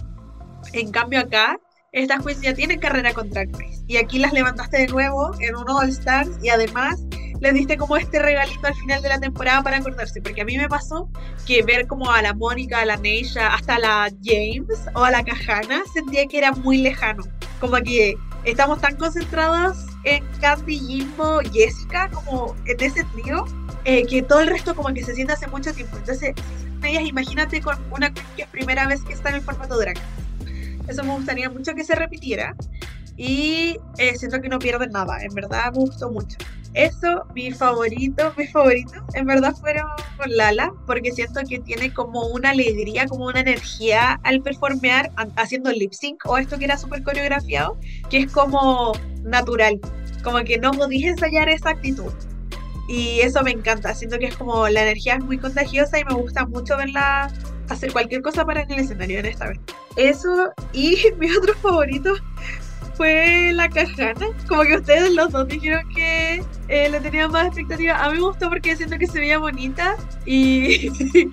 [0.74, 1.58] En cambio acá,
[1.92, 5.56] estas queens ya tienen carrera con Drag Race, y aquí las levantaste de nuevo en
[5.56, 7.04] un All Stars, y además
[7.40, 10.58] les diste como este regalito al final de la temporada para acordarse, porque a mí
[10.58, 11.10] me pasó
[11.46, 15.12] que ver como a la Mónica, a la Neisha, hasta a la James o a
[15.12, 17.24] la Cajana, sentía que era muy lejano,
[17.60, 23.46] como que estamos tan concentrados en Candy, Jimbo, Jessica, como en ese trío,
[23.86, 25.98] eh, que todo el resto como que se siente hace mucho tiempo.
[25.98, 26.34] Entonces,
[26.84, 29.98] ellas imagínate con una que es primera vez que está en el formato drag.
[30.88, 32.56] Eso me gustaría mucho que se repitiera.
[33.16, 36.38] Y eh, siento que no pierden nada, en verdad me gustó mucho.
[36.80, 42.28] Eso, mi favorito, mis favoritos, en verdad fueron con Lala, porque siento que tiene como
[42.28, 46.78] una alegría, como una energía al performear, ha- haciendo lip sync o esto que era
[46.78, 47.78] súper coreografiado,
[48.10, 49.78] que es como natural,
[50.24, 52.14] como que no podís ensayar esa actitud.
[52.88, 56.14] Y eso me encanta, siento que es como la energía es muy contagiosa y me
[56.14, 57.30] gusta mucho verla
[57.68, 59.60] hacer cualquier cosa para en el escenario en esta vez.
[59.98, 62.14] Eso, y mi otro favorito
[63.00, 64.28] fue la cajana.
[64.50, 67.96] Como que ustedes los dos dijeron que eh, le tenían más expectativa.
[67.96, 70.90] A mí me gustó porque siento que se veía bonita y,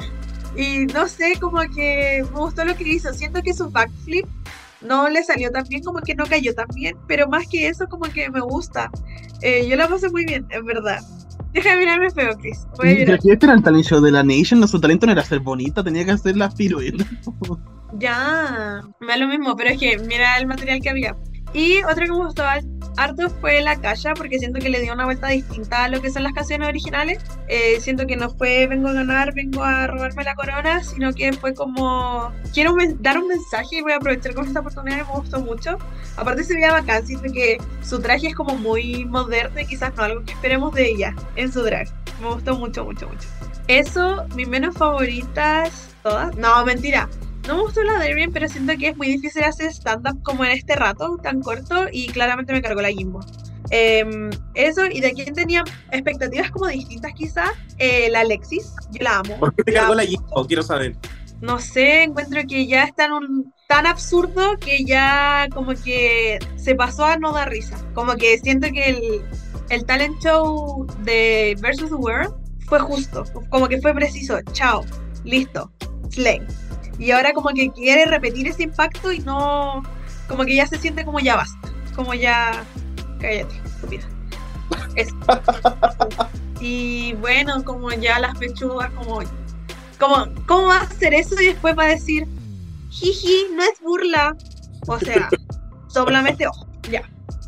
[0.56, 3.12] y no sé, como que me gustó lo que hizo.
[3.12, 4.26] Siento que su backflip
[4.80, 7.88] no le salió tan bien, como que no cayó tan bien, pero más que eso,
[7.88, 8.88] como que me gusta.
[9.42, 11.00] Eh, yo la pasé muy bien, en verdad.
[11.52, 12.64] Deja de mirarme feo, Chris.
[12.76, 13.18] Voy a llorar.
[13.24, 15.82] este era el talent show de la Nation, no, su talento no era ser bonita,
[15.82, 17.08] tenía que hacer las piruetas.
[17.98, 21.16] Ya, me da lo mismo, pero es que mira el material que había.
[21.56, 22.42] Y otra que me gustó
[22.98, 26.10] harto fue la Calla, porque siento que le dio una vuelta distinta a lo que
[26.10, 27.18] son las canciones originales.
[27.48, 31.32] Eh, siento que no fue vengo a ganar, vengo a robarme la corona, sino que
[31.32, 35.40] fue como quiero dar un mensaje y voy a aprovechar con esta oportunidad, me gustó
[35.40, 35.78] mucho.
[36.18, 40.02] Aparte se veía bacán, siento que su traje es como muy moderno y quizás no
[40.02, 41.88] algo que esperemos de ella en su drag.
[42.20, 43.28] Me gustó mucho, mucho, mucho.
[43.66, 46.36] Eso, mis menos favoritas, todas.
[46.36, 47.08] No, mentira.
[47.46, 50.50] No me gustó la Darien, pero siento que es muy difícil hacer stand-up como en
[50.50, 53.20] este rato tan corto y claramente me cargó la Jimbo.
[53.70, 59.18] Em, eso, y de quien tenía expectativas como distintas quizás, eh, la Alexis, yo la
[59.18, 59.38] amo.
[59.38, 60.46] ¿Por qué te cargó la Jimbo?
[60.46, 60.96] Quiero saber.
[61.40, 66.74] No sé, encuentro que ya está en un tan absurdo que ya como que se
[66.74, 67.76] pasó a no dar risa.
[67.94, 69.22] Como que siento que el,
[69.70, 72.34] el talent show de Versus the World
[72.66, 74.40] fue justo, como que fue preciso.
[74.52, 74.84] Chao,
[75.24, 75.70] listo,
[76.10, 76.40] slay.
[76.98, 79.82] Y ahora como que quiere repetir ese impacto y no,
[80.28, 82.64] como que ya se siente como ya basta, como ya,
[83.20, 84.04] cállate, estúpida.
[84.94, 85.14] Eso.
[86.60, 89.20] Y bueno, como ya las pechugas, como
[89.98, 92.26] como, ¿cómo va a hacer eso y después va a decir,
[92.90, 94.36] jiji, no es burla?
[94.86, 95.28] O sea,
[95.88, 97.02] solamente ojo, ya.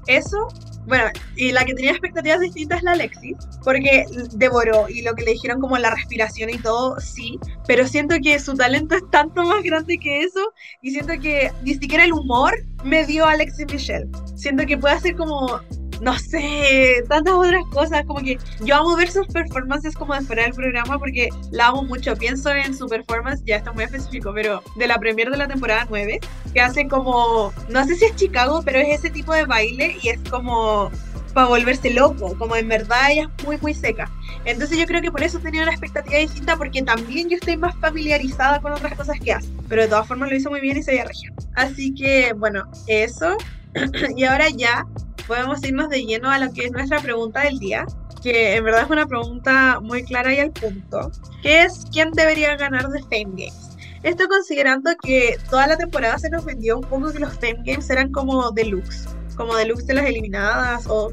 [0.07, 0.49] Eso,
[0.87, 5.25] bueno, y la que tenía expectativas distintas es la Alexis, porque devoró y lo que
[5.25, 9.43] le dijeron como la respiración y todo, sí, pero siento que su talento es tanto
[9.45, 10.41] más grande que eso
[10.83, 14.09] y siento que ni siquiera el humor me dio Alexis Michelle.
[14.35, 15.61] Siento que puede hacer como
[16.01, 20.45] no sé, tantas otras cosas, como que yo amo ver sus performances como de fuera
[20.45, 24.63] del programa porque la amo mucho, pienso en su performance, ya está muy específico, pero
[24.77, 26.21] de la premier de la temporada 9,
[26.53, 30.09] que hace como, no sé si es Chicago, pero es ese tipo de baile y
[30.09, 30.91] es como
[31.35, 34.11] para volverse loco, como en verdad ella es muy muy seca.
[34.45, 37.77] Entonces yo creo que por eso tenía una expectativa distinta porque también yo estoy más
[37.77, 40.83] familiarizada con otras cosas que hace, pero de todas formas lo hizo muy bien y
[40.83, 41.35] se veía región.
[41.55, 43.37] Así que bueno, eso.
[44.17, 44.87] y ahora ya
[45.29, 47.87] podemos irnos de lleno a lo que es nuestra pregunta del día,
[48.23, 51.12] que en verdad es una pregunta muy clara y al punto,
[51.43, 53.77] que es ¿quién debería ganar de Fame Games?
[54.03, 57.91] Esto considerando que toda la temporada se nos vendió un poco que los Fame Games
[57.91, 61.12] eran como deluxe, como deluxe de las eliminadas o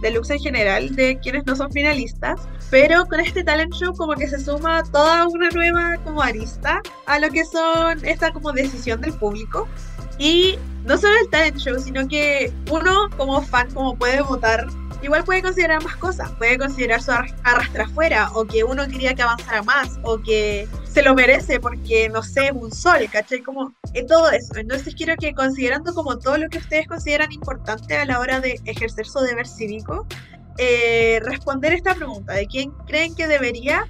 [0.00, 4.28] deluxe en general de quienes no son finalistas, pero con este talent show como que
[4.28, 9.12] se suma toda una nueva como arista a lo que son esta como decisión del
[9.14, 9.66] público
[10.18, 14.66] y no solo el talent show, sino que uno como fan como puede votar,
[15.02, 19.22] igual puede considerar más cosas, puede considerar su arrastra afuera, o que uno quería que
[19.22, 23.42] avanzara más, o que se lo merece porque, no sé, un sol, ¿cachai?
[23.42, 24.54] Como en todo eso.
[24.56, 28.60] Entonces quiero que considerando como todo lo que ustedes consideran importante a la hora de
[28.64, 30.06] ejercer su deber cívico,
[30.58, 33.86] eh, responder esta pregunta de quién creen que debería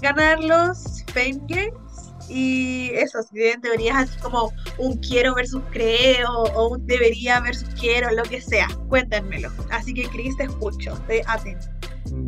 [0.00, 1.85] ganar los Fame Games
[2.28, 7.68] y eso, si tienen teorías así como un quiero versus creo o un debería versus
[7.78, 9.50] quiero, lo que sea, cuéntenmelo.
[9.70, 11.66] Así que Chris, te escucho, estoy atento.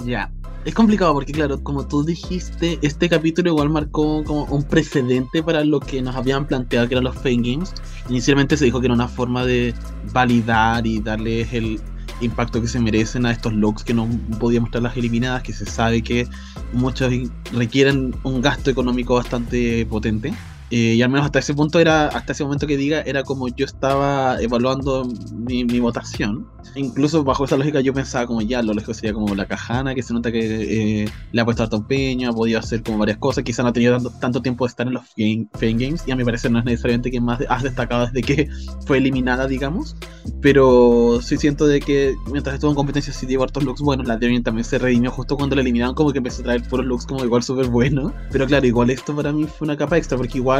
[0.05, 0.31] Ya.
[0.65, 5.65] Es complicado porque, claro, como tú dijiste, este capítulo igual marcó como un precedente para
[5.65, 7.73] lo que nos habían planteado que eran los Fame Games.
[8.09, 9.73] Inicialmente se dijo que era una forma de
[10.13, 11.81] validar y darles el,
[12.21, 15.67] impacto que se merecen a estos looks que no podía mostrar las eliminadas, que se
[15.67, 16.27] sabe que
[16.73, 17.13] muchos
[17.53, 20.35] requieren un gasto económico bastante potente.
[20.71, 23.49] Eh, y al menos hasta ese punto era, hasta ese momento que diga, era como
[23.49, 26.47] yo estaba evaluando mi, mi votación.
[26.75, 30.03] Incluso bajo esa lógica yo pensaba como ya, lo lejos sería como la cajana, que
[30.03, 33.45] se nota que eh, le ha puesto harto empeño, ha podido hacer como varias cosas,
[33.45, 36.11] quizá no ha tenido tanto, tanto tiempo de estar en los game, Fame Games, y
[36.11, 38.49] a mi parecer no es necesariamente quien más has destacado desde que
[38.87, 39.97] fue eliminada, digamos.
[40.43, 44.19] Pero sí siento de que mientras estuvo en competencia sí dio hartos looks buenos, la
[44.19, 47.07] Debian también se redimió justo cuando la eliminaron, como que empezó a traer puros looks
[47.07, 48.13] como igual súper buenos.
[48.31, 50.58] Pero claro, igual esto para mí fue una capa extra, porque igual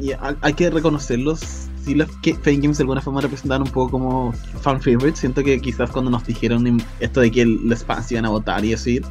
[0.00, 1.68] y hay que reconocerlos.
[1.84, 2.08] Si los
[2.42, 6.10] Fame Games de alguna forma representaban un poco como fan favorites, siento que quizás cuando
[6.10, 9.02] nos dijeron esto de que los fans iban a votar y así,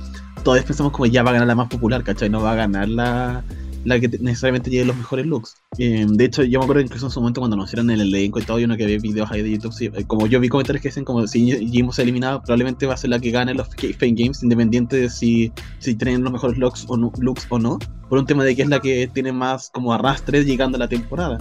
[0.43, 2.29] todos pensamos como ya va a ganar la más popular, ¿cachai?
[2.29, 3.43] No va a ganar la,
[3.85, 5.55] la que necesariamente lleve los mejores looks.
[5.77, 8.43] Eh, de hecho, yo me acuerdo incluso en su momento cuando hicieron el elenco y
[8.43, 10.89] todo, yo no que había videos ahí de YouTube, eh, como yo vi comentarios que
[10.89, 14.15] dicen como si Jim se eliminado, probablemente va a ser la que gane los Fame
[14.15, 18.19] Games, independiente de si, si tienen los mejores looks o, no, looks o no, por
[18.19, 21.37] un tema de que es la que tiene más como arrastre llegando a la temporada.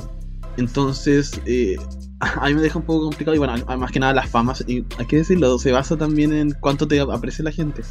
[0.56, 1.76] Entonces, eh,
[2.20, 4.84] a mí me deja un poco complicado y bueno, más que nada las famas, y
[4.98, 7.82] hay que decirlo, se basa también en cuánto te aprecia la gente.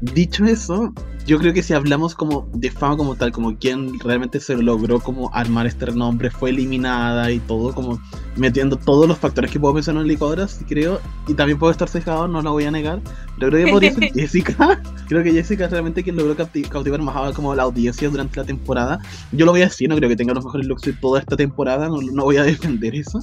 [0.00, 0.92] Dicho eso,
[1.26, 4.98] yo creo que si hablamos como de fama como tal, como quien realmente se logró
[4.98, 8.00] como armar este renombre, fue eliminada y todo, como
[8.36, 12.26] metiendo todos los factores que puedo pensar en licuadoras, creo, y también puedo estar cejado,
[12.28, 13.00] no lo voy a negar,
[13.38, 16.34] pero creo que podría ser Jessica, creo que Jessica es realmente quien logró
[16.70, 18.98] cautivar más como la audiencia durante la temporada,
[19.32, 21.36] yo lo voy a decir, no creo que tenga los mejores looks de toda esta
[21.36, 23.20] temporada, no, no voy a defender eso,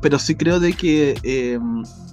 [0.00, 1.58] pero sí creo de que eh,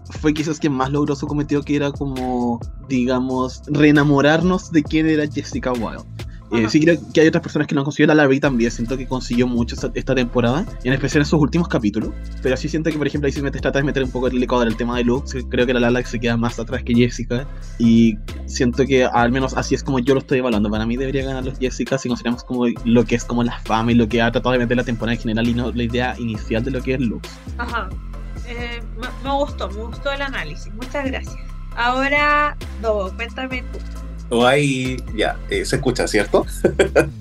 [0.09, 3.63] fue quizás quien más logró su cometido, que era como, digamos,
[4.07, 6.03] reenamorarnos de quién era Jessica Wilde.
[6.49, 8.13] Eh, sí creo que hay otras personas que no han conseguido.
[8.13, 12.11] La Larry también siento que consiguió mucho esta, temporada, en especial en sus últimos capítulos.
[12.41, 14.65] Pero sí siento que, por ejemplo, ahí se trata de meter un poco el licuador
[14.67, 15.35] el tema de looks.
[15.49, 17.45] Creo que la Lala se queda más atrás que Jessica.
[17.79, 20.69] Y siento que al menos así es como yo lo estoy evaluando.
[20.69, 23.91] Para mí debería ganar los Jessica si consideramos como lo que es como la fama
[23.91, 26.15] y lo que ha tratado de meter la temporada en general y no la idea
[26.17, 27.29] inicial de lo que es looks.
[27.57, 27.89] Ajá.
[28.47, 28.81] Eh,
[29.23, 30.73] me, gustó, me gustó el análisis.
[30.73, 31.56] Muchas gracias.
[31.77, 33.79] Ahora, Dobo, cuéntame tú.
[34.35, 36.45] O ahí, ya, eh, se escucha, ¿cierto?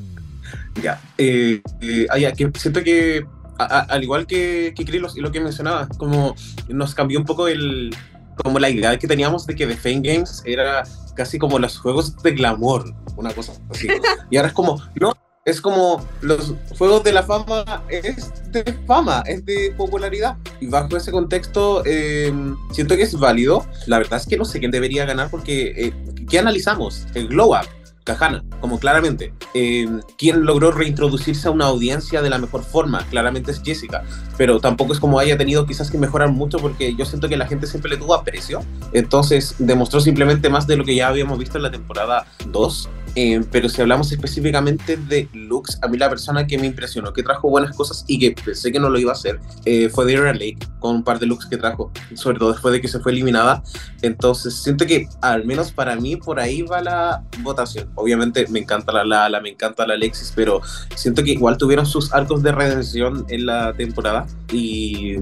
[0.83, 0.99] ya.
[1.19, 3.25] Eh, eh ah, que siento que,
[3.59, 6.35] al igual que, que y lo que mencionaba, como
[6.69, 7.95] nos cambió un poco el,
[8.42, 12.16] como la idea que teníamos de que The Fame Games era casi como los juegos
[12.23, 13.88] de glamour, una cosa así.
[14.31, 15.12] Y ahora es como, no,
[15.46, 20.37] es como los juegos de la fama es de fama, es de popularidad.
[20.61, 22.32] Y bajo ese contexto, eh,
[22.72, 23.64] siento que es válido.
[23.87, 25.92] La verdad es que no sé quién debería ganar porque, eh,
[26.28, 27.06] ¿qué analizamos?
[27.14, 27.66] El Glow Up.
[28.02, 29.32] Cajana, como claramente.
[29.52, 33.04] Eh, ¿Quién logró reintroducirse a una audiencia de la mejor forma?
[33.11, 34.04] Claramente es Jessica,
[34.37, 37.48] pero tampoco es como haya tenido quizás que mejorar mucho porque yo siento que la
[37.48, 38.61] gente siempre le tuvo aprecio.
[38.92, 43.42] Entonces demostró simplemente más de lo que ya habíamos visto en la temporada 2 Eh,
[43.50, 47.48] pero si hablamos específicamente de looks, a mí la persona que me impresionó, que trajo
[47.48, 50.59] buenas cosas y que pensé que no lo iba a hacer, eh, fue Dara Lake,
[50.79, 53.62] con un par de looks que trajo, sobre todo después de que se fue eliminada.
[54.02, 57.90] Entonces siento que, al menos para mí, por ahí va la votación.
[57.94, 60.60] Obviamente me encanta la Lala, me encanta la Alexis, pero
[60.94, 64.27] siento que igual tuvieron sus arcos de redención en la temporada.
[64.52, 65.17] Y,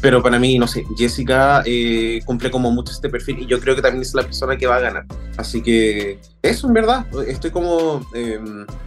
[0.00, 3.76] pero para mí, no sé, Jessica eh, cumple como mucho este perfil y yo creo
[3.76, 5.06] que también es la persona que va a ganar.
[5.36, 8.40] Así que eso en verdad, estoy como eh,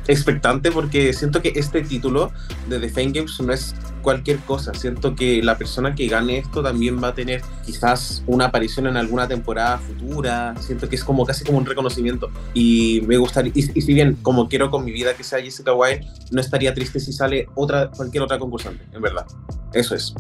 [0.07, 2.31] expectante porque siento que este título
[2.67, 4.73] de The Fame Games no es cualquier cosa.
[4.73, 8.97] Siento que la persona que gane esto también va a tener quizás una aparición en
[8.97, 10.55] alguna temporada futura.
[10.59, 12.31] Siento que es como casi como un reconocimiento.
[12.55, 15.73] Y me gustaría, y, y si bien como quiero con mi vida que sea Jessica
[15.73, 19.27] White, no estaría triste si sale otra, cualquier otra concursante, en verdad.
[19.73, 20.15] Eso es.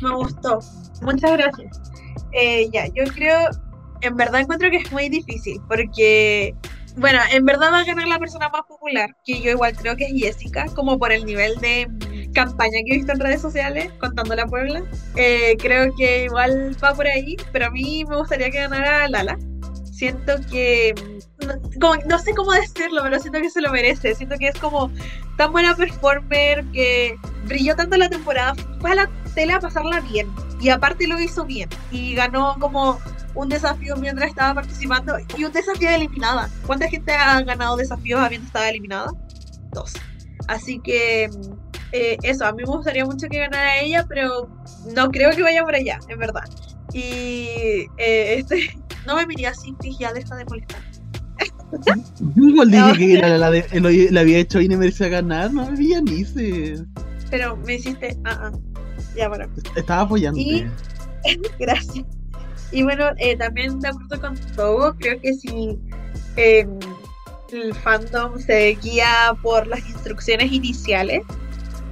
[0.00, 0.60] Me gustó.
[1.02, 1.80] Muchas gracias.
[2.32, 3.50] Eh, ya, yo creo,
[4.00, 6.54] en verdad encuentro que es muy difícil porque,
[6.96, 10.06] bueno, en verdad va a ganar la persona más popular, que yo igual creo que
[10.06, 11.88] es Jessica, como por el nivel de
[12.34, 14.82] campaña que he visto en redes sociales contando la Puebla.
[15.16, 19.38] Eh, creo que igual va por ahí, pero a mí me gustaría que ganara Lala.
[19.84, 20.94] Siento que,
[21.46, 24.14] no, como- no sé cómo decirlo, pero siento que se lo merece.
[24.14, 24.90] Siento que es como
[25.36, 27.14] tan buena performer que
[27.44, 28.54] brilló tanto la temporada.
[28.80, 30.28] Fue a la tele a pasarla bien.
[30.60, 31.68] Y aparte lo hizo bien.
[31.90, 32.98] Y ganó como
[33.34, 35.14] un desafío mientras estaba participando.
[35.36, 36.48] Y un desafío de eliminada.
[36.66, 39.10] ¿Cuánta gente ha ganado desafíos habiendo estado eliminada?
[39.72, 39.94] Dos.
[40.48, 41.52] Así que mm,
[41.92, 44.48] eh, eso, a mí me gustaría mucho que ganara ella, pero
[44.94, 46.44] no creo que vaya por allá, en verdad.
[46.92, 48.76] Y eh, este,
[49.06, 50.80] no me miré así, ya deja de molestar.
[52.36, 52.92] Yo igual dije No.
[52.94, 56.84] que la, la, lo- le había hecho y no merecía ganar, no me villanice.
[57.30, 58.52] Pero me hiciste, ah, ah.
[59.16, 59.46] Ya, bueno.
[59.76, 60.38] Estaba apoyando.
[60.40, 60.66] Y-
[61.58, 62.04] Gracias.
[62.72, 65.78] Y bueno, eh, también de acuerdo con Togo, creo que si
[66.36, 66.66] eh,
[67.52, 71.22] el fandom se guía por las instrucciones iniciales,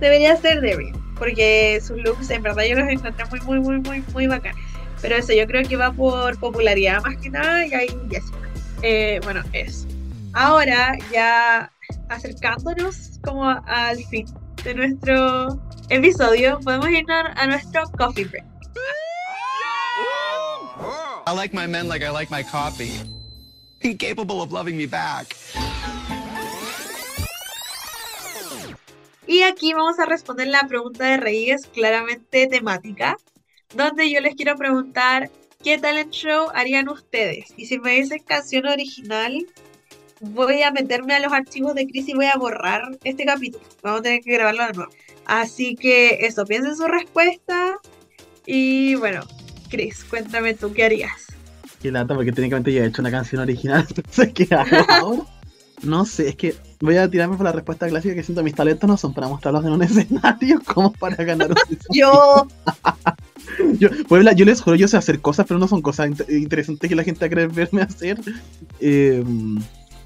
[0.00, 4.04] debería ser Debian, porque sus looks en verdad yo los encontré muy, muy, muy, muy,
[4.14, 4.56] muy bacanes.
[5.02, 8.38] Pero eso, yo creo que va por popularidad más que nada y ahí Jessica.
[8.82, 9.86] Eh, bueno, eso.
[10.32, 11.70] Ahora, ya
[12.08, 14.26] acercándonos como al fin
[14.64, 15.60] de nuestro
[15.90, 18.44] episodio, podemos irnos a nuestro coffee break.
[21.26, 22.92] I like my men like I like my coffee.
[23.82, 25.26] Incapable of loving me back.
[29.26, 33.16] Y aquí vamos a responder la pregunta de Reyes, claramente temática,
[33.74, 35.30] donde yo les quiero preguntar
[35.62, 37.52] qué talent show harían ustedes.
[37.56, 39.46] Y si me dicen canción original,
[40.20, 43.64] voy a meterme a los archivos de Chris y voy a borrar este capítulo.
[43.82, 44.92] Vamos a tener que grabarlo de nuevo.
[45.30, 47.78] Así que eso, piensen su respuesta.
[48.46, 49.20] Y bueno,
[49.68, 51.26] Chris, cuéntame tú qué harías.
[51.80, 53.86] Qué lata, porque técnicamente ya he hecho una canción original.
[53.96, 55.22] Entonces, ¿qué hago ahora?
[55.82, 58.86] No sé, es que voy a tirarme por la respuesta clásica que siento mis talentos
[58.86, 61.56] no son para mostrarlos en un escenario como para ganar un
[61.94, 62.46] Yo,
[63.78, 66.86] yo, Puebla, yo les juro, yo sé hacer cosas, pero no son cosas int- interesantes
[66.86, 68.20] que la gente va a querer verme hacer.
[68.78, 69.24] Eh,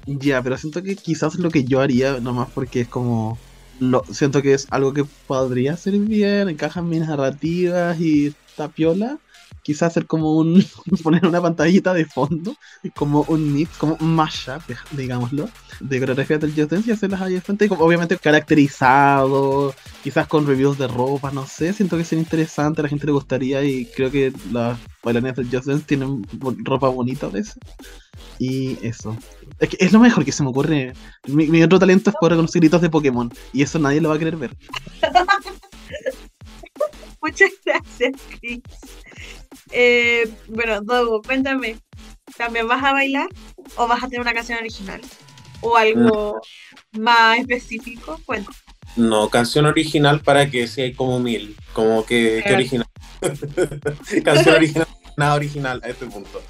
[0.05, 3.37] ya, pero siento que quizás lo que yo haría, nomás porque es como.
[3.79, 9.19] Lo, siento que es algo que podría ser bien, encaja en mis narrativas y tapiola.
[9.65, 10.63] Quizás hacer como un.
[11.03, 12.55] poner una pantallita de fondo,
[12.95, 14.61] como un mix, como un mashup,
[14.91, 15.49] digámoslo,
[15.79, 20.45] de coreografías del Just Dance y hacerlas ahí de frente, y obviamente caracterizado, quizás con
[20.45, 23.87] reviews de ropa, no sé, siento que sería interesante, a la gente le gustaría y
[23.87, 26.23] creo que las bailarinas del Just Dance tienen
[26.63, 27.57] ropa bonita a veces.
[28.37, 29.17] Y eso.
[29.59, 30.93] Es que es lo mejor que se me ocurre.
[31.27, 34.15] Mi, mi otro talento es poder reconocer gritos de Pokémon y eso nadie lo va
[34.15, 34.55] a querer ver.
[37.21, 38.61] muchas gracias, Chris.
[39.71, 41.77] Eh, bueno, Dogo, cuéntame,
[42.37, 43.27] ¿también vas a bailar
[43.77, 45.01] o vas a tener una canción original?
[45.61, 46.39] ¿O algo
[46.93, 48.19] más específico?
[48.27, 48.45] Bueno,
[48.95, 51.55] No, canción original para que sea como mil.
[51.73, 52.55] Como que, que Eh.
[52.55, 52.87] original.
[54.23, 54.87] canción original,
[55.17, 56.41] nada original a este punto.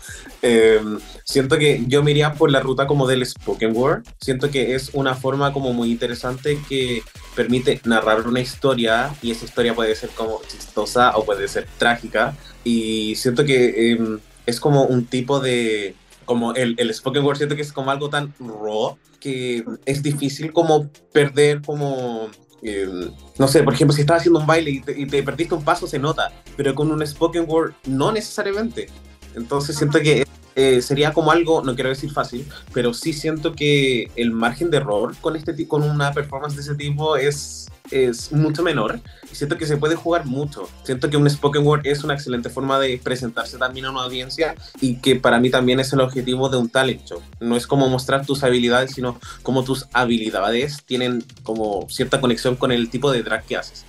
[0.42, 0.82] Eh,
[1.24, 4.04] siento que yo me iría por la ruta como del spoken word.
[4.20, 7.04] Siento que es una forma como muy interesante que
[7.36, 12.36] permite narrar una historia y esa historia puede ser como chistosa o puede ser trágica.
[12.64, 15.96] Y siento que eh, es como un tipo de...
[16.26, 20.54] Como el, el spoken word, siento que es como algo tan raw que es difícil
[20.54, 22.30] como perder como...
[22.66, 25.54] eh, no sé, por ejemplo, si estás haciendo un baile y te, y te perdiste
[25.54, 28.88] un paso, se nota, pero con un spoken word no necesariamente.
[29.36, 34.10] Entonces siento que eh, sería como algo, no quiero decir fácil, pero sí siento que
[34.16, 38.64] el margen de error con, este, con una performance de ese tipo es, es mucho
[38.64, 39.00] menor.
[39.32, 40.70] Y siento que se puede jugar mucho.
[40.84, 44.56] Siento que un spoken word es una excelente forma de presentarse también a una audiencia
[44.82, 47.22] y que para mí también es el objetivo de un talent show.
[47.40, 52.72] No es como mostrar tus habilidades, sino como tus habilidades tienen como cierta conexión con
[52.72, 53.86] el tipo de drag que haces.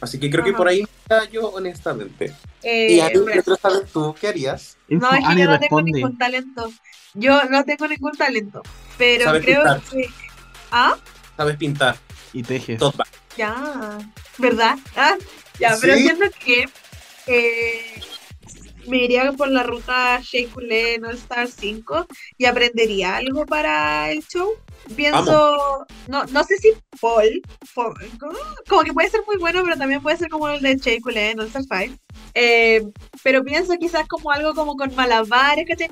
[0.00, 0.58] Así que creo que Ajá.
[0.58, 2.32] por ahí está yo honestamente.
[2.62, 3.42] Eh, y a mí, bueno,
[3.92, 4.76] tú, ¿qué harías?
[4.88, 6.72] No, es que Ani yo no tengo ningún talento.
[7.14, 8.62] Yo no tengo ningún talento.
[8.96, 9.80] Pero ¿Sabes creo pintar?
[9.90, 10.10] que.
[10.70, 10.96] ¿Ah?
[11.36, 11.96] ¿Sabes pintar?
[12.32, 12.78] Y tejes.
[12.78, 13.06] Todo va.
[13.38, 13.98] Ya.
[14.36, 14.76] ¿Verdad?
[14.96, 15.16] Ah,
[15.58, 16.02] ya, pero Sí.
[16.02, 16.68] siento que.
[17.26, 17.94] eh,
[18.86, 22.06] me iría por la ruta Shea All Star 5
[22.38, 24.54] y aprendería algo para el show.
[24.96, 27.42] Pienso, no, no sé si Paul,
[27.74, 27.94] Paul,
[28.66, 31.46] como que puede ser muy bueno, pero también puede ser como el de Shea All
[31.48, 31.98] Star 5.
[32.32, 32.82] Eh,
[33.22, 35.90] pero pienso quizás como algo como con malabares, ¿cachai?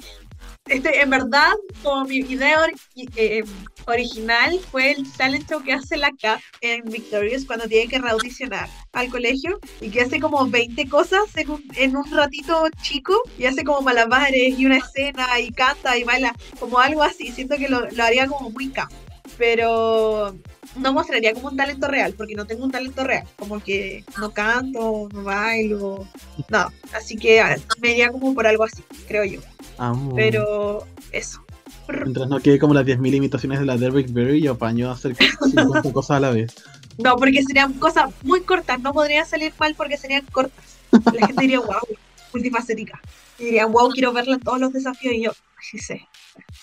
[0.67, 1.53] Este, en verdad,
[1.83, 2.77] como mi ori-
[3.17, 3.45] eh,
[3.87, 8.69] original fue el talent show que hace la CAP en Victorious cuando tiene que reaudicionar
[8.93, 13.45] al colegio y que hace como 20 cosas en un, en un ratito chico y
[13.47, 17.31] hace como malabares y una escena y canta y baila, como algo así.
[17.31, 18.91] Siento que lo, lo haría como muy CAP,
[19.39, 20.35] pero
[20.79, 24.31] no mostraría como un talento real porque no tengo un talento real, como que no
[24.31, 26.07] canto, no bailo,
[26.49, 26.73] no.
[26.93, 29.41] Así que ah, me iría como por algo así, creo yo.
[29.79, 30.15] Amo.
[30.15, 31.45] Pero eso.
[31.89, 35.15] Mientras no quede como las 10.000 imitaciones de la Derrick Berry, yo apaño a hacer
[35.41, 36.55] 50 cosas a la vez.
[36.99, 40.79] No, porque serían cosas muy cortas, no podrían salir mal porque serían cortas.
[40.91, 41.87] La gente diría, wow,
[42.33, 43.01] multifacética.
[43.39, 45.15] Y dirían, wow, quiero verla en todos los desafíos.
[45.15, 46.09] Y yo, sí sé.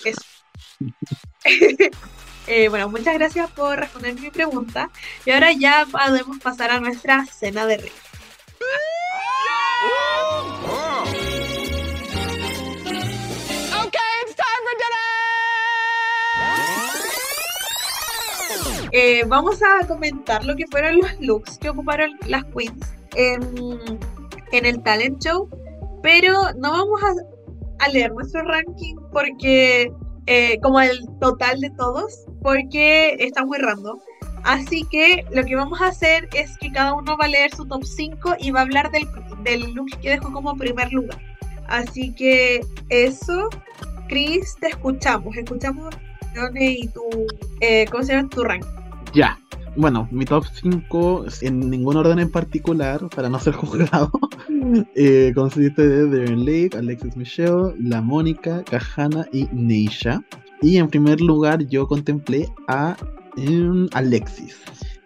[0.04, 0.22] Eso.
[2.48, 4.90] Eh, bueno, muchas gracias por responder mi pregunta.
[5.26, 7.92] Y ahora ya podemos pasar a nuestra cena de rey.
[13.86, 15.04] Okay, it's time for dinner!
[18.92, 24.00] Eh, vamos a comentar lo que fueron los looks que ocuparon las queens en,
[24.52, 25.50] en el talent show,
[26.04, 27.14] pero no vamos a,
[27.86, 29.92] a leer nuestro ranking porque,
[30.28, 33.98] eh, como el total de todos, porque está muy random.
[34.44, 37.66] Así que lo que vamos a hacer es que cada uno va a leer su
[37.66, 39.08] top 5 y va a hablar del,
[39.44, 41.18] del look que dejó como primer lugar.
[41.68, 43.50] Así que eso,
[44.10, 45.36] Chris, te escuchamos.
[45.38, 45.96] Escuchamos,
[46.56, 47.02] y tu,
[47.62, 48.30] eh, ¿cómo se llama?
[48.30, 48.68] Tu ranking.
[49.14, 49.38] Ya.
[49.76, 54.12] Bueno, mi top 5, en ningún orden en particular, para no ser juzgado,
[54.96, 60.22] eh, consiste de Darren Lake, Alexis Michelle, La Mónica, Kahana y Neisha.
[60.62, 62.96] Y en primer lugar yo contemplé a
[63.38, 64.56] em, Alexis.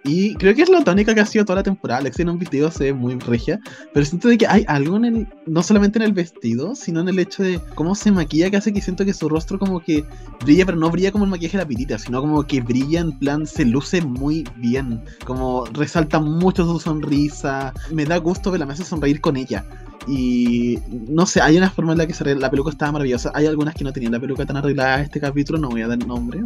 [0.08, 2.00] Y creo que es la tónica que ha sido toda la temporada.
[2.00, 3.60] Alexis en un vestido se ve muy regia,
[3.94, 7.10] pero siento de que hay algo en el, no solamente en el vestido, sino en
[7.10, 10.06] el hecho de cómo se maquilla que hace que siento que su rostro como que
[10.46, 13.20] brilla, pero no brilla como el maquillaje de la pirita, sino como que brilla en
[13.20, 18.74] plan, se luce muy bien, como resalta mucho su sonrisa, me da gusto verla, me
[18.74, 19.66] hace sonreír con ella.
[20.08, 20.80] Y
[21.10, 23.32] no sé, hay una forma en la que se arregla- la peluca estaba maravillosa.
[23.36, 25.98] Hay algunas que no tenían la peluca tan arreglada este capítulo, no voy a dar
[26.06, 26.42] nombre.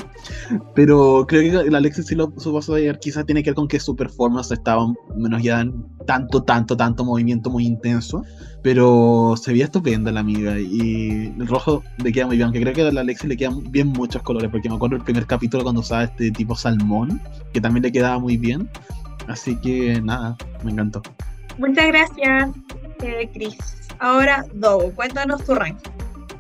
[0.74, 2.99] Pero creo que la Alexis sí lo supo hacer.
[2.99, 7.05] Quizás tiene que ver con que su performance estaba menos ya en tanto, tanto, tanto
[7.05, 8.24] movimiento muy intenso.
[8.64, 10.59] Pero se veía estupenda la amiga.
[10.59, 12.45] Y el rojo le queda muy bien.
[12.45, 14.49] Aunque creo que a la Alexis le quedan bien muchos colores.
[14.49, 17.22] Porque me acuerdo el primer capítulo cuando usaba este tipo salmón.
[17.53, 18.68] Que también le quedaba muy bien.
[19.28, 21.01] Así que nada, me encantó.
[21.57, 22.49] Muchas gracias,
[23.03, 23.57] eh, Chris.
[23.99, 25.91] Ahora, Dogo, cuéntanos tu ranking.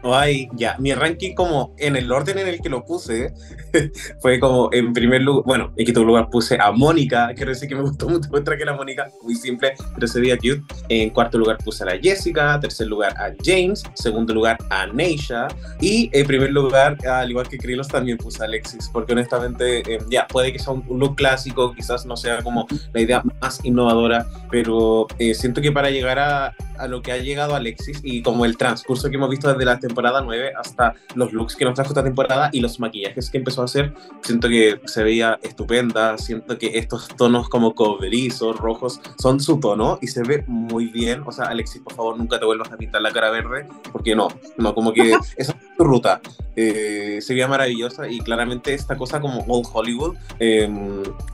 [0.03, 3.33] Ay, ya, mi ranking como en el orden en el que lo puse
[4.21, 7.75] fue como en primer lugar, bueno, en quinto lugar puse a Mónica, quiero decir que
[7.75, 10.61] me gustó mucho otra que la Mónica, muy simple, pero se veía cute.
[10.89, 15.47] En cuarto lugar puse a la Jessica, tercer lugar a James, segundo lugar a Neisha
[15.79, 19.99] y en primer lugar, al igual que Krilos, también puse a Alexis, porque honestamente, eh,
[20.09, 24.25] ya, puede que sea un look clásico, quizás no sea como la idea más innovadora,
[24.49, 28.45] pero eh, siento que para llegar a, a lo que ha llegado Alexis y como
[28.45, 31.91] el transcurso que hemos visto desde la temporada 9 hasta los looks que nos trajo
[31.91, 36.57] esta temporada y los maquillajes que empezó a hacer, siento que se veía estupenda, siento
[36.57, 41.23] que estos tonos como coberizos, rojos, son su tono y se ve muy bien.
[41.25, 44.27] O sea, Alexis, por favor, nunca te vuelvas a pintar la cara verde, porque no,
[44.57, 46.21] no, como que esa es tu ruta.
[46.57, 50.69] Eh, se veía maravillosa y claramente esta cosa como Old Hollywood eh,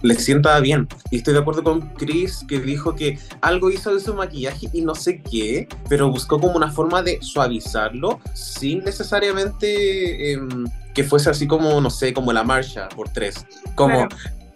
[0.01, 0.88] le sienta bien.
[1.11, 4.82] Y estoy de acuerdo con Chris que dijo que algo hizo de su maquillaje y
[4.82, 10.65] no sé qué, pero buscó como una forma de suavizarlo sin necesariamente em,
[10.98, 13.45] que fuese así como, no sé, como la marcha por tres.
[13.76, 14.10] Como, Claro.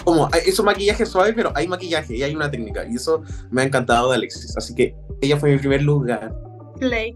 [0.04, 2.84] como hay- es un maquillaje suave, pero hay maquillaje y hay una técnica.
[2.90, 3.22] Y eso
[3.52, 4.58] me ha encantado de Alexis.
[4.58, 6.34] Así que ella fue mi primer lugar.
[6.80, 7.16] Slay.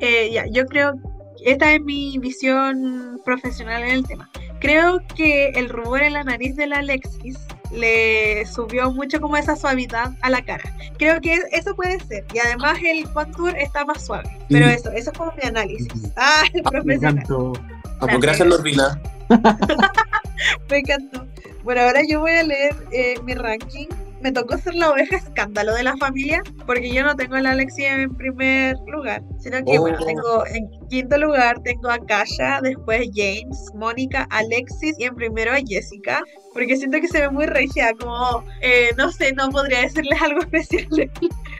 [0.00, 0.92] Eh, ya, yo creo
[1.42, 4.28] esta es mi visión profesional en el tema.
[4.60, 7.38] Creo que el rubor en la nariz de la Alexis
[7.72, 10.64] le subió mucho como esa suavidad a la cara.
[10.98, 12.24] Creo que eso puede ser.
[12.34, 14.28] Y además el contour está más suave.
[14.48, 16.12] Pero eso, eso es como mi análisis.
[16.16, 17.24] Ah, el Me profesional.
[18.00, 19.00] Ah, pues gracias, Norvina.
[20.70, 21.26] Me encantó.
[21.64, 23.86] Bueno, ahora yo voy a leer eh, mi ranking.
[24.22, 27.50] Me tocó ser la oveja escándalo de la familia, porque yo no tengo a la
[27.50, 29.82] Alexia en primer lugar, sino que, Oh.
[29.82, 35.52] bueno, tengo en quinto lugar tengo a Kasha, después James, Mónica, Alexis y en primero
[35.52, 36.22] a Jessica,
[36.54, 40.40] porque siento que se ve muy regia, como, eh, no sé, no podría decirles algo
[40.40, 40.88] especial,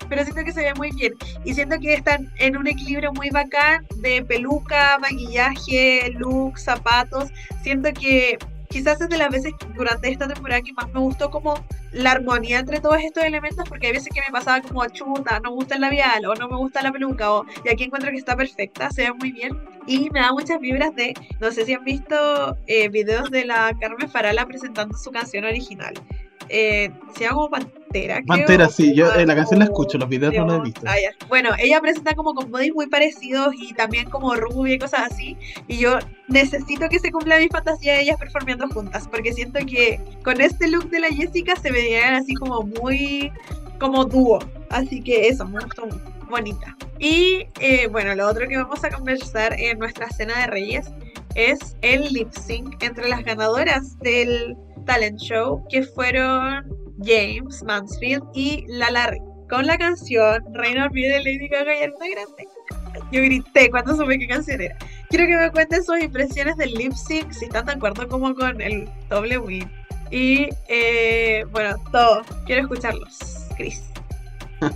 [0.08, 1.14] pero siento que se ve muy bien.
[1.44, 7.30] Y siento que están en un equilibrio muy bacán de peluca, maquillaje, look, zapatos.
[7.62, 8.38] Siento que
[8.68, 11.54] quizás es de las veces durante esta temporada que más me gustó como
[11.92, 15.50] la armonía entre todos estos elementos, porque hay veces que me pasaba como chuta, no
[15.50, 18.18] me gusta el labial, o no me gusta la peluca, o y aquí encuentro que
[18.18, 21.72] está perfecta, se ve muy bien, y me da muchas vibras de, no sé si
[21.72, 25.94] han visto eh, videos de la Carmen Farala presentando su canción original.
[26.48, 28.22] Eh, se llama como Pantera.
[28.26, 30.82] Pantera, sí, yo eh, la canción la escucho, los videos no los he visto.
[30.86, 30.94] Ah.
[31.28, 35.36] Bueno, ella presenta como con bodies muy parecidos y también como rubia y cosas así.
[35.68, 40.00] Y yo necesito que se cumpla mi fantasía de ellas performeando juntas, porque siento que
[40.22, 43.32] con este look de la Jessica se verían así como muy
[43.78, 44.38] como dúo.
[44.70, 46.16] Así que eso, me gustó mucho.
[46.28, 46.76] Bonita.
[46.98, 50.90] Y eh, bueno, lo otro que vamos a conversar en nuestra cena de Reyes
[51.36, 54.56] es el lip sync entre las ganadoras del
[54.86, 56.64] talent show, que fueron
[57.04, 59.20] James Mansfield y La Larry,
[59.50, 62.48] con la canción Reina Olvide de Lady Gaga y Ariana Grande.
[63.12, 64.76] Yo grité cuando supe qué canción era.
[65.10, 68.60] Quiero que me cuenten sus impresiones del lip sync, si están de acuerdo como con
[68.60, 69.70] el doble win.
[70.10, 72.22] Y eh, bueno, todo.
[72.46, 73.18] Quiero escucharlos.
[73.56, 73.82] Chris.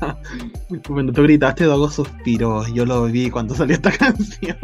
[0.89, 2.73] Bueno, tú gritaste hago suspiros.
[2.75, 4.59] Yo lo vi cuando salió esta canción.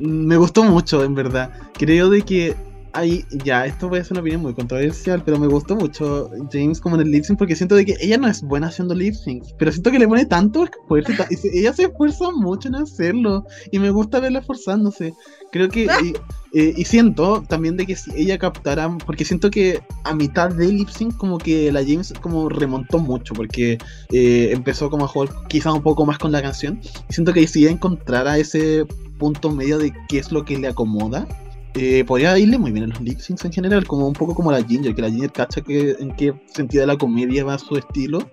[0.00, 1.50] Me gustó mucho, en verdad.
[1.74, 2.54] Creo de que
[2.92, 6.96] ahí, ya, esto puede ser una opinión muy controversial, pero me gustó mucho James como
[6.96, 9.54] en el lip sync porque siento de que ella no es buena haciendo lip syncs,
[9.58, 13.44] pero siento que le pone tanto esfuerzo y, se- ella se esfuerza mucho en hacerlo
[13.70, 15.14] y me gusta verla esforzándose.
[15.52, 16.14] Creo que y,
[16.58, 20.76] eh, y siento también de que si ella captara, porque siento que a mitad del
[20.76, 23.78] lip sync como que la James como remontó mucho porque
[24.12, 27.46] eh, empezó como a jugar quizás un poco más con la canción y siento que
[27.46, 28.84] si ella encontrara ese
[29.18, 31.26] punto medio de qué es lo que le acomoda
[31.74, 34.50] eh, podría irle muy bien en los lip syncs en general, como un poco como
[34.50, 37.76] la Ginger, que la Ginger cacha que, en qué sentido de la comedia va su
[37.76, 38.28] estilo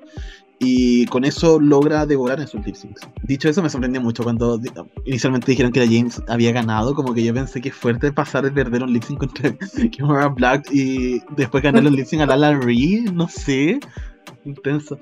[0.59, 3.01] y con eso logra devorar en sus lip syncs.
[3.23, 4.59] Dicho eso, me sorprendió mucho cuando
[5.05, 8.43] inicialmente dijeron que la James había ganado, como que yo pensé que es fuerte pasar
[8.43, 9.55] de perder un lip sync contra
[9.91, 13.79] Kimora Black y después ganar el lip sync a Lala Ree, no sé,
[14.45, 14.97] intenso.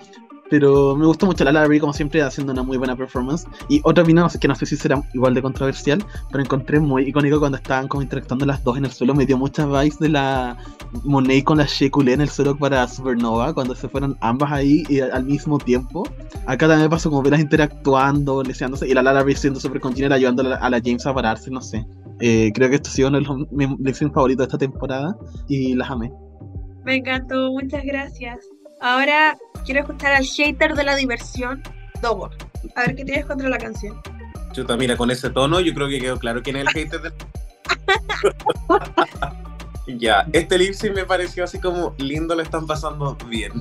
[0.49, 3.47] Pero me gustó mucho Lala Ree, como siempre, haciendo una muy buena performance.
[3.67, 7.39] Y otra opinión, que no sé si será igual de controversial, pero encontré muy icónico
[7.39, 9.15] cuando estaban como interactuando las dos en el suelo.
[9.15, 10.57] Me dio muchas vibes de la
[11.03, 14.99] Monet con la Shekulé en el suelo para Supernova, cuando se fueron ambas ahí y
[14.99, 16.07] al mismo tiempo.
[16.45, 20.45] Acá también pasó como verlas interactuando, leseándose, y la Ree siendo súper continua, ayudando a
[20.45, 21.85] la, la James a pararse, no sé.
[22.19, 24.57] Eh, creo que esto ha sido uno de los mis lip syncs favoritos de esta
[24.57, 25.17] temporada
[25.47, 26.11] y las amé.
[26.85, 28.45] Me encantó, muchas gracias.
[28.81, 31.61] Ahora quiero escuchar al hater de la diversión,
[32.01, 32.29] Dobo.
[32.75, 33.99] A ver qué tienes contra la canción.
[34.51, 37.13] Chuta, mira, con ese tono yo creo que quedó claro quién es el hater del...
[39.87, 43.51] Ya, este lip sync me pareció así como lindo, lo están pasando bien.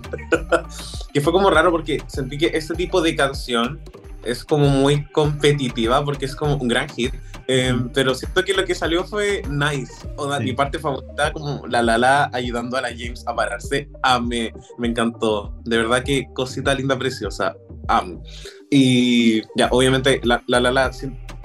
[1.13, 3.81] que fue como raro porque sentí que este tipo de canción
[4.27, 7.15] es como muy competitiva porque es como un gran hit.
[7.47, 9.93] eh, pero siento que lo que salió fue nice.
[10.17, 10.45] O sea, Sí.
[10.45, 14.89] mi parte favorita, como la la la ayudando a la James a pararse, amé, me
[14.89, 15.55] encantó.
[15.65, 17.55] De verdad que cosita linda, preciosa,
[17.87, 18.23] amo.
[18.71, 20.91] Y ya, obviamente, la la la, la,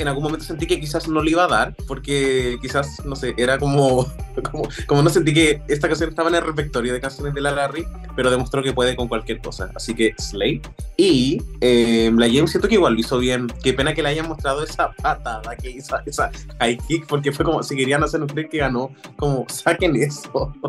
[0.04, 3.34] en algún momento sentí que quizás no le iba a dar, porque quizás, no sé,
[3.38, 4.08] era como,
[4.52, 7.52] como, como no sentí que esta canción estaba en el repertorio de canciones de la
[7.52, 7.86] Larry,
[8.16, 9.72] pero demostró que puede con cualquier cosa.
[9.76, 10.62] Así que, Slay.
[10.97, 13.47] Y eh, la James siento que igual lo hizo bien.
[13.64, 17.45] Qué pena que le hayan mostrado esa patada que hizo, esa high kick, porque fue
[17.45, 20.54] como, si querían hacer un clip que ganó, como, saquen eso.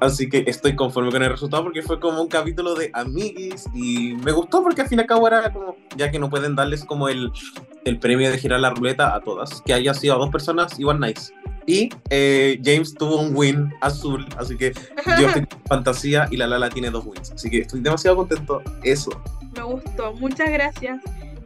[0.00, 4.14] Así que estoy conforme con el resultado porque fue como un capítulo de amiguis y
[4.14, 6.84] me gustó porque al fin y al cabo era como, ya que no pueden darles
[6.84, 7.15] como el,
[7.84, 11.00] el premio de girar la ruleta a todas, que haya sido a dos personas, igual
[11.00, 11.32] nice.
[11.66, 14.72] Y eh, James tuvo un win azul, así que
[15.18, 17.32] yo estoy fantasía y la Lala tiene dos wins.
[17.32, 18.62] Así que estoy demasiado contento.
[18.82, 19.10] Eso.
[19.56, 21.00] Me gustó, muchas gracias.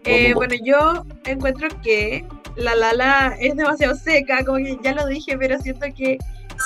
[0.04, 2.24] Eh, bueno, yo encuentro que
[2.56, 6.18] la Lala es demasiado seca, como que ya lo dije, pero siento que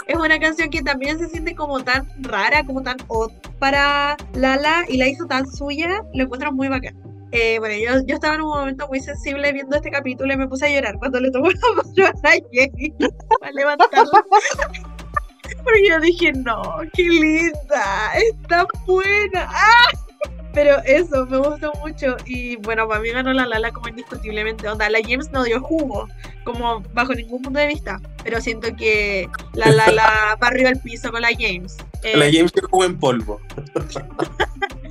[0.06, 4.84] es una canción que también se siente como tan rara, como tan odd para Lala
[4.88, 6.96] y la hizo tan suya, lo encuentro muy bacán.
[7.36, 10.46] Eh, bueno, yo, yo estaba en un momento muy sensible viendo este capítulo y me
[10.46, 11.48] puse a llorar cuando le tomó
[11.96, 12.94] la mano a Jenny
[13.40, 14.24] para levantarla.
[15.64, 16.62] Porque yo dije, no,
[16.92, 19.48] qué linda, está buena.
[19.50, 19.88] ¡Ah!
[20.52, 22.16] Pero eso, me gustó mucho.
[22.24, 24.68] Y bueno, para mí ganó la Lala como indiscutiblemente.
[24.68, 26.08] Onda, la James no dio jugo,
[26.44, 28.00] como bajo ningún punto de vista.
[28.22, 31.78] Pero siento que la Lala barrió el piso con la James.
[32.04, 33.40] Eh, La James que jugó en polvo.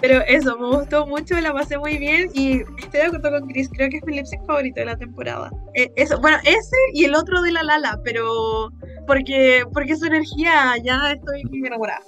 [0.00, 3.68] Pero eso, me gustó mucho, la pasé muy bien y estoy de acuerdo con Chris,
[3.72, 5.50] creo que es mi lip sync favorito de la temporada.
[5.74, 8.70] Eh, eso, bueno, ese y el otro de la Lala, pero
[9.06, 12.00] porque, porque su energía ya estoy muy enamorada.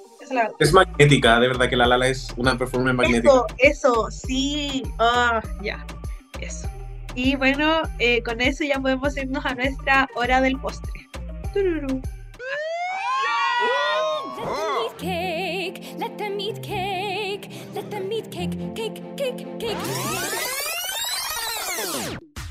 [0.59, 3.31] Es magnética, de verdad que la Lala es una performance magnética.
[3.31, 5.87] Eso, eso, sí, ah, ya,
[6.41, 6.69] eso.
[7.15, 11.09] Y bueno, eh, con eso ya podemos irnos a nuestra hora del postre.
[11.53, 12.03] Tururú.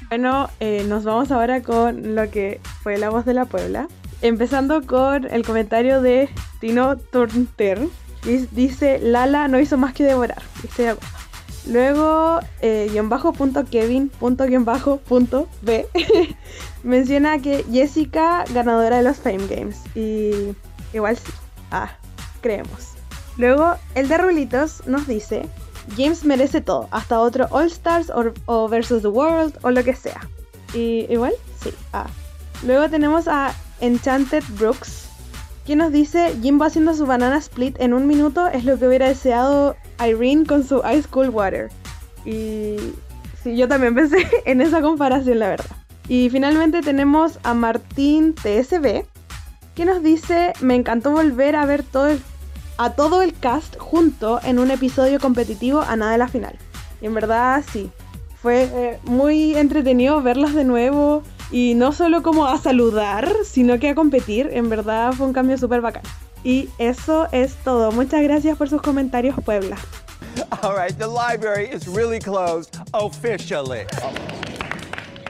[0.09, 3.88] Bueno, eh, nos vamos ahora con lo que fue la voz de la Puebla.
[4.22, 7.88] Empezando con el comentario de Tino Turner.
[8.51, 10.41] Dice, Lala no hizo más que devorar.
[11.68, 15.86] Luego, eh, bajo punto Kevin punto bajo punto B
[16.84, 19.82] menciona que Jessica ganadora de los Fame Games.
[19.93, 20.55] Y
[20.93, 21.32] igual sí.
[21.72, 21.97] Ah,
[22.41, 22.93] creemos.
[23.38, 25.47] Luego, el de Rulitos nos dice,
[25.95, 28.11] James merece todo, hasta otro All Stars
[28.45, 30.21] o, Versus the World o lo que sea.
[30.73, 31.33] Y igual,
[31.63, 31.71] sí.
[31.93, 32.07] Ah.
[32.65, 35.05] Luego tenemos a Enchanted Brooks,
[35.65, 39.07] que nos dice, Jimbo haciendo su banana split en un minuto es lo que hubiera
[39.07, 39.75] deseado
[40.05, 41.69] Irene con su Ice Cool Water.
[42.25, 42.77] Y
[43.43, 45.65] sí, yo también pensé en esa comparación, la verdad.
[46.09, 49.03] Y finalmente tenemos a Martín TSB,
[49.75, 52.21] que nos dice, me encantó volver a ver todo el-
[52.78, 56.55] a todo el cast junto en un episodio competitivo a nada de la final.
[57.01, 57.91] Y en verdad sí,
[58.41, 63.89] fue eh, muy entretenido verlas de nuevo y no solo como a saludar, sino que
[63.89, 64.49] a competir.
[64.51, 66.03] En verdad fue un cambio súper bacán.
[66.43, 67.91] Y eso es todo.
[67.91, 69.78] Muchas gracias por sus comentarios, Puebla.
[70.61, 73.86] All right, the library is really closed officially.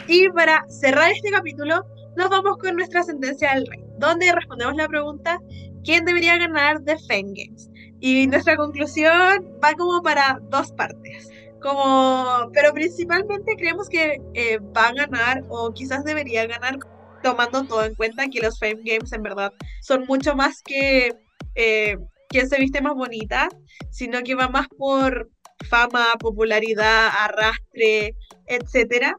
[0.08, 1.86] Y para cerrar este capítulo,
[2.16, 5.40] nos vamos con nuestra sentencia del rey, donde respondemos la pregunta
[5.84, 7.70] ¿quién debería ganar Fame Games?
[8.00, 11.30] Y nuestra conclusión va como para dos partes.
[11.62, 16.78] Como, pero principalmente creemos que eh, va a ganar o quizás debería ganar
[17.24, 19.52] tomando todo en cuenta que los Fame Games en verdad
[19.82, 21.16] son mucho más que
[21.56, 21.98] eh,
[22.30, 23.50] quién se viste más bonita,
[23.90, 25.30] sino que va más por
[25.70, 28.16] fama, popularidad, arrastre,
[28.46, 29.16] etcétera.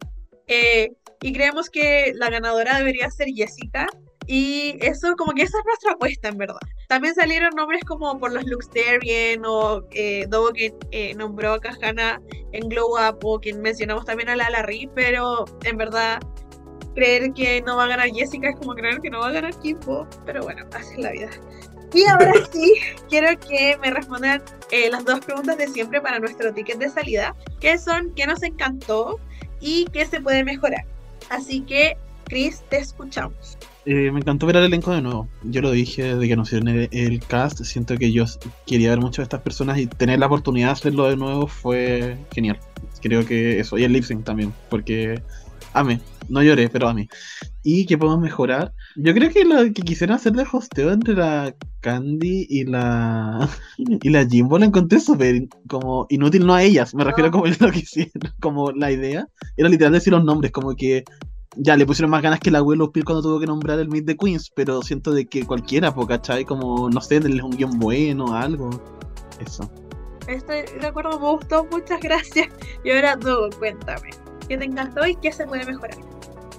[0.47, 3.87] Eh, y creemos que la ganadora debería ser Jessica.
[4.31, 6.59] Y eso, como que esa es nuestra apuesta, en verdad.
[6.87, 11.61] También salieron nombres como por los looks Darien o eh, Dogo que eh, nombró a
[11.61, 12.21] Kahana
[12.53, 16.21] en Glow Up o quien mencionamos también a la Larry, pero en verdad
[16.95, 19.59] creer que no va a ganar Jessica es como creer que no va a ganar
[19.61, 21.31] Kimbo, pero bueno, así es la vida.
[21.95, 22.75] Y ahora sí,
[23.09, 27.35] quiero que me respondan eh, las dos preguntas de siempre para nuestro ticket de salida,
[27.61, 29.19] que son qué nos encantó
[29.61, 30.85] y qué se puede mejorar.
[31.31, 33.57] Así que, Chris, te escuchamos.
[33.91, 35.29] Eh, me encantó ver al elenco de nuevo.
[35.45, 37.65] Yo lo dije desde que anunciaron el, el cast.
[37.65, 38.27] Siento que yo
[38.67, 42.19] quería ver mucho de estas personas y tener la oportunidad de hacerlo de nuevo fue
[42.31, 42.59] genial.
[43.01, 43.79] Creo que eso.
[43.79, 45.23] Y el lip sync también, porque
[45.73, 46.03] amé.
[46.29, 47.09] No lloré, pero amé.
[47.63, 48.75] ¿Y qué podemos mejorar?
[48.95, 54.11] Yo creo que lo que quisieran hacer de hosteo entre la Candy y la y
[54.11, 57.79] la Jimbo la encontré súper como inútil, no a ellas, me refiero como lo que
[57.79, 59.27] hicieron, como la idea.
[59.57, 61.05] Era literal decir los nombres, como que
[61.57, 64.07] ya le pusieron más ganas que la Willow Pill cuando tuvo que nombrar el Meet
[64.07, 66.45] the Queens, pero siento de que cualquiera, po, ¿cachai?
[66.45, 68.71] Como, no sé, denles un guion bueno, algo.
[69.45, 69.71] Eso.
[70.27, 72.49] Estoy de acuerdo, me gustó, muchas gracias.
[72.85, 74.11] Y ahora tú, cuéntame.
[74.49, 75.97] ¿Qué te encantó y qué se puede mejorar?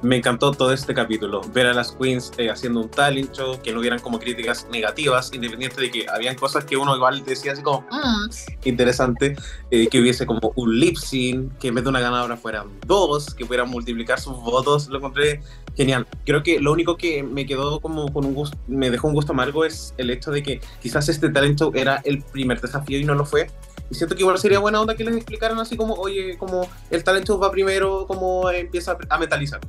[0.02, 3.74] Me encantó todo este capítulo, ver a las queens eh, haciendo un talent show, que
[3.74, 7.62] no hubieran como críticas negativas, independiente de que habían cosas que uno igual decía así
[7.62, 8.30] como, "Mm,
[8.64, 9.36] interesante,
[9.72, 13.34] eh, que hubiese como un lip sync, que en vez de una ganadora fueran dos,
[13.36, 15.41] que pudieran multiplicar sus votos, lo encontré
[15.76, 16.08] genial.
[16.26, 19.34] Creo que lo único que me quedó como con un gusto, me dejó un gusto
[19.34, 23.04] amargo es el hecho de que quizás este talent show era el primer desafío y
[23.04, 23.52] no lo fue.
[23.91, 27.04] Y siento que igual sería buena onda que les explicaran así como, oye, como el
[27.04, 29.60] talent show va primero, como empieza a metalizar.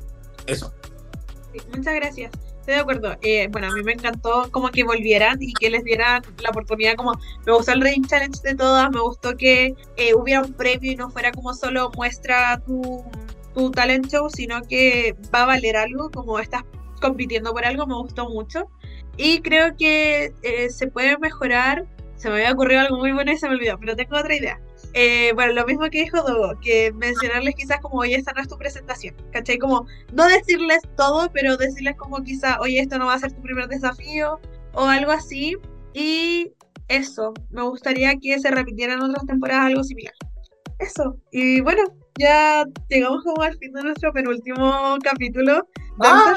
[0.51, 0.73] Eso.
[1.53, 2.33] Sí, Muchas gracias.
[2.61, 3.17] Estoy de acuerdo.
[3.23, 6.95] Eh, bueno, a mí me encantó como que volvieran y que les dieran la oportunidad
[6.95, 7.13] como
[7.47, 10.97] me gustó el Reign Challenge de todas, me gustó que eh, hubiera un premio y
[10.97, 13.03] no fuera como solo muestra tu,
[13.55, 16.65] tu talent show, sino que va a valer algo, como estás
[17.01, 18.69] compitiendo por algo, me gustó mucho.
[19.17, 21.87] Y creo que eh, se puede mejorar.
[22.17, 24.61] Se me había ocurrido algo muy bueno y se me olvidó, pero tengo otra idea.
[24.95, 28.49] Eh, bueno, lo mismo que dijo Dogo, que mencionarles quizás como, oye, esta no es
[28.49, 29.59] tu presentación, ¿cachai?
[29.59, 33.43] Como, no decirles todo, pero decirles como quizás, oye, esto no va a ser tu
[33.43, 34.41] primer desafío,
[34.73, 35.57] o algo así.
[35.95, 36.53] Y
[36.89, 40.15] eso, me gustaría que se repitiera en otras temporadas algo similar.
[40.79, 41.83] Eso, y bueno,
[42.21, 45.67] ya llegamos como al fin de nuestro penúltimo capítulo
[46.03, 46.37] Ah.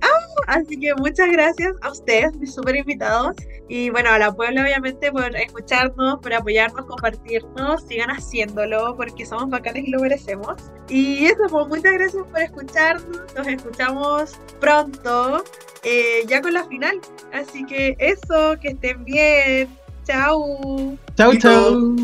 [0.00, 0.08] Ah,
[0.48, 3.36] así que muchas gracias a ustedes, mis super invitados.
[3.68, 7.84] Y bueno, a la Puebla, obviamente, por escucharnos, por apoyarnos, compartirnos.
[7.86, 10.56] Sigan haciéndolo porque somos bacanes y lo merecemos.
[10.88, 13.34] Y eso, pues muchas gracias por escucharnos.
[13.36, 15.44] Nos escuchamos pronto,
[15.84, 17.00] eh, ya con la final.
[17.32, 19.68] Así que eso, que estén bien.
[20.04, 20.98] Chao.
[21.16, 21.36] Chau.
[21.36, 21.96] chau.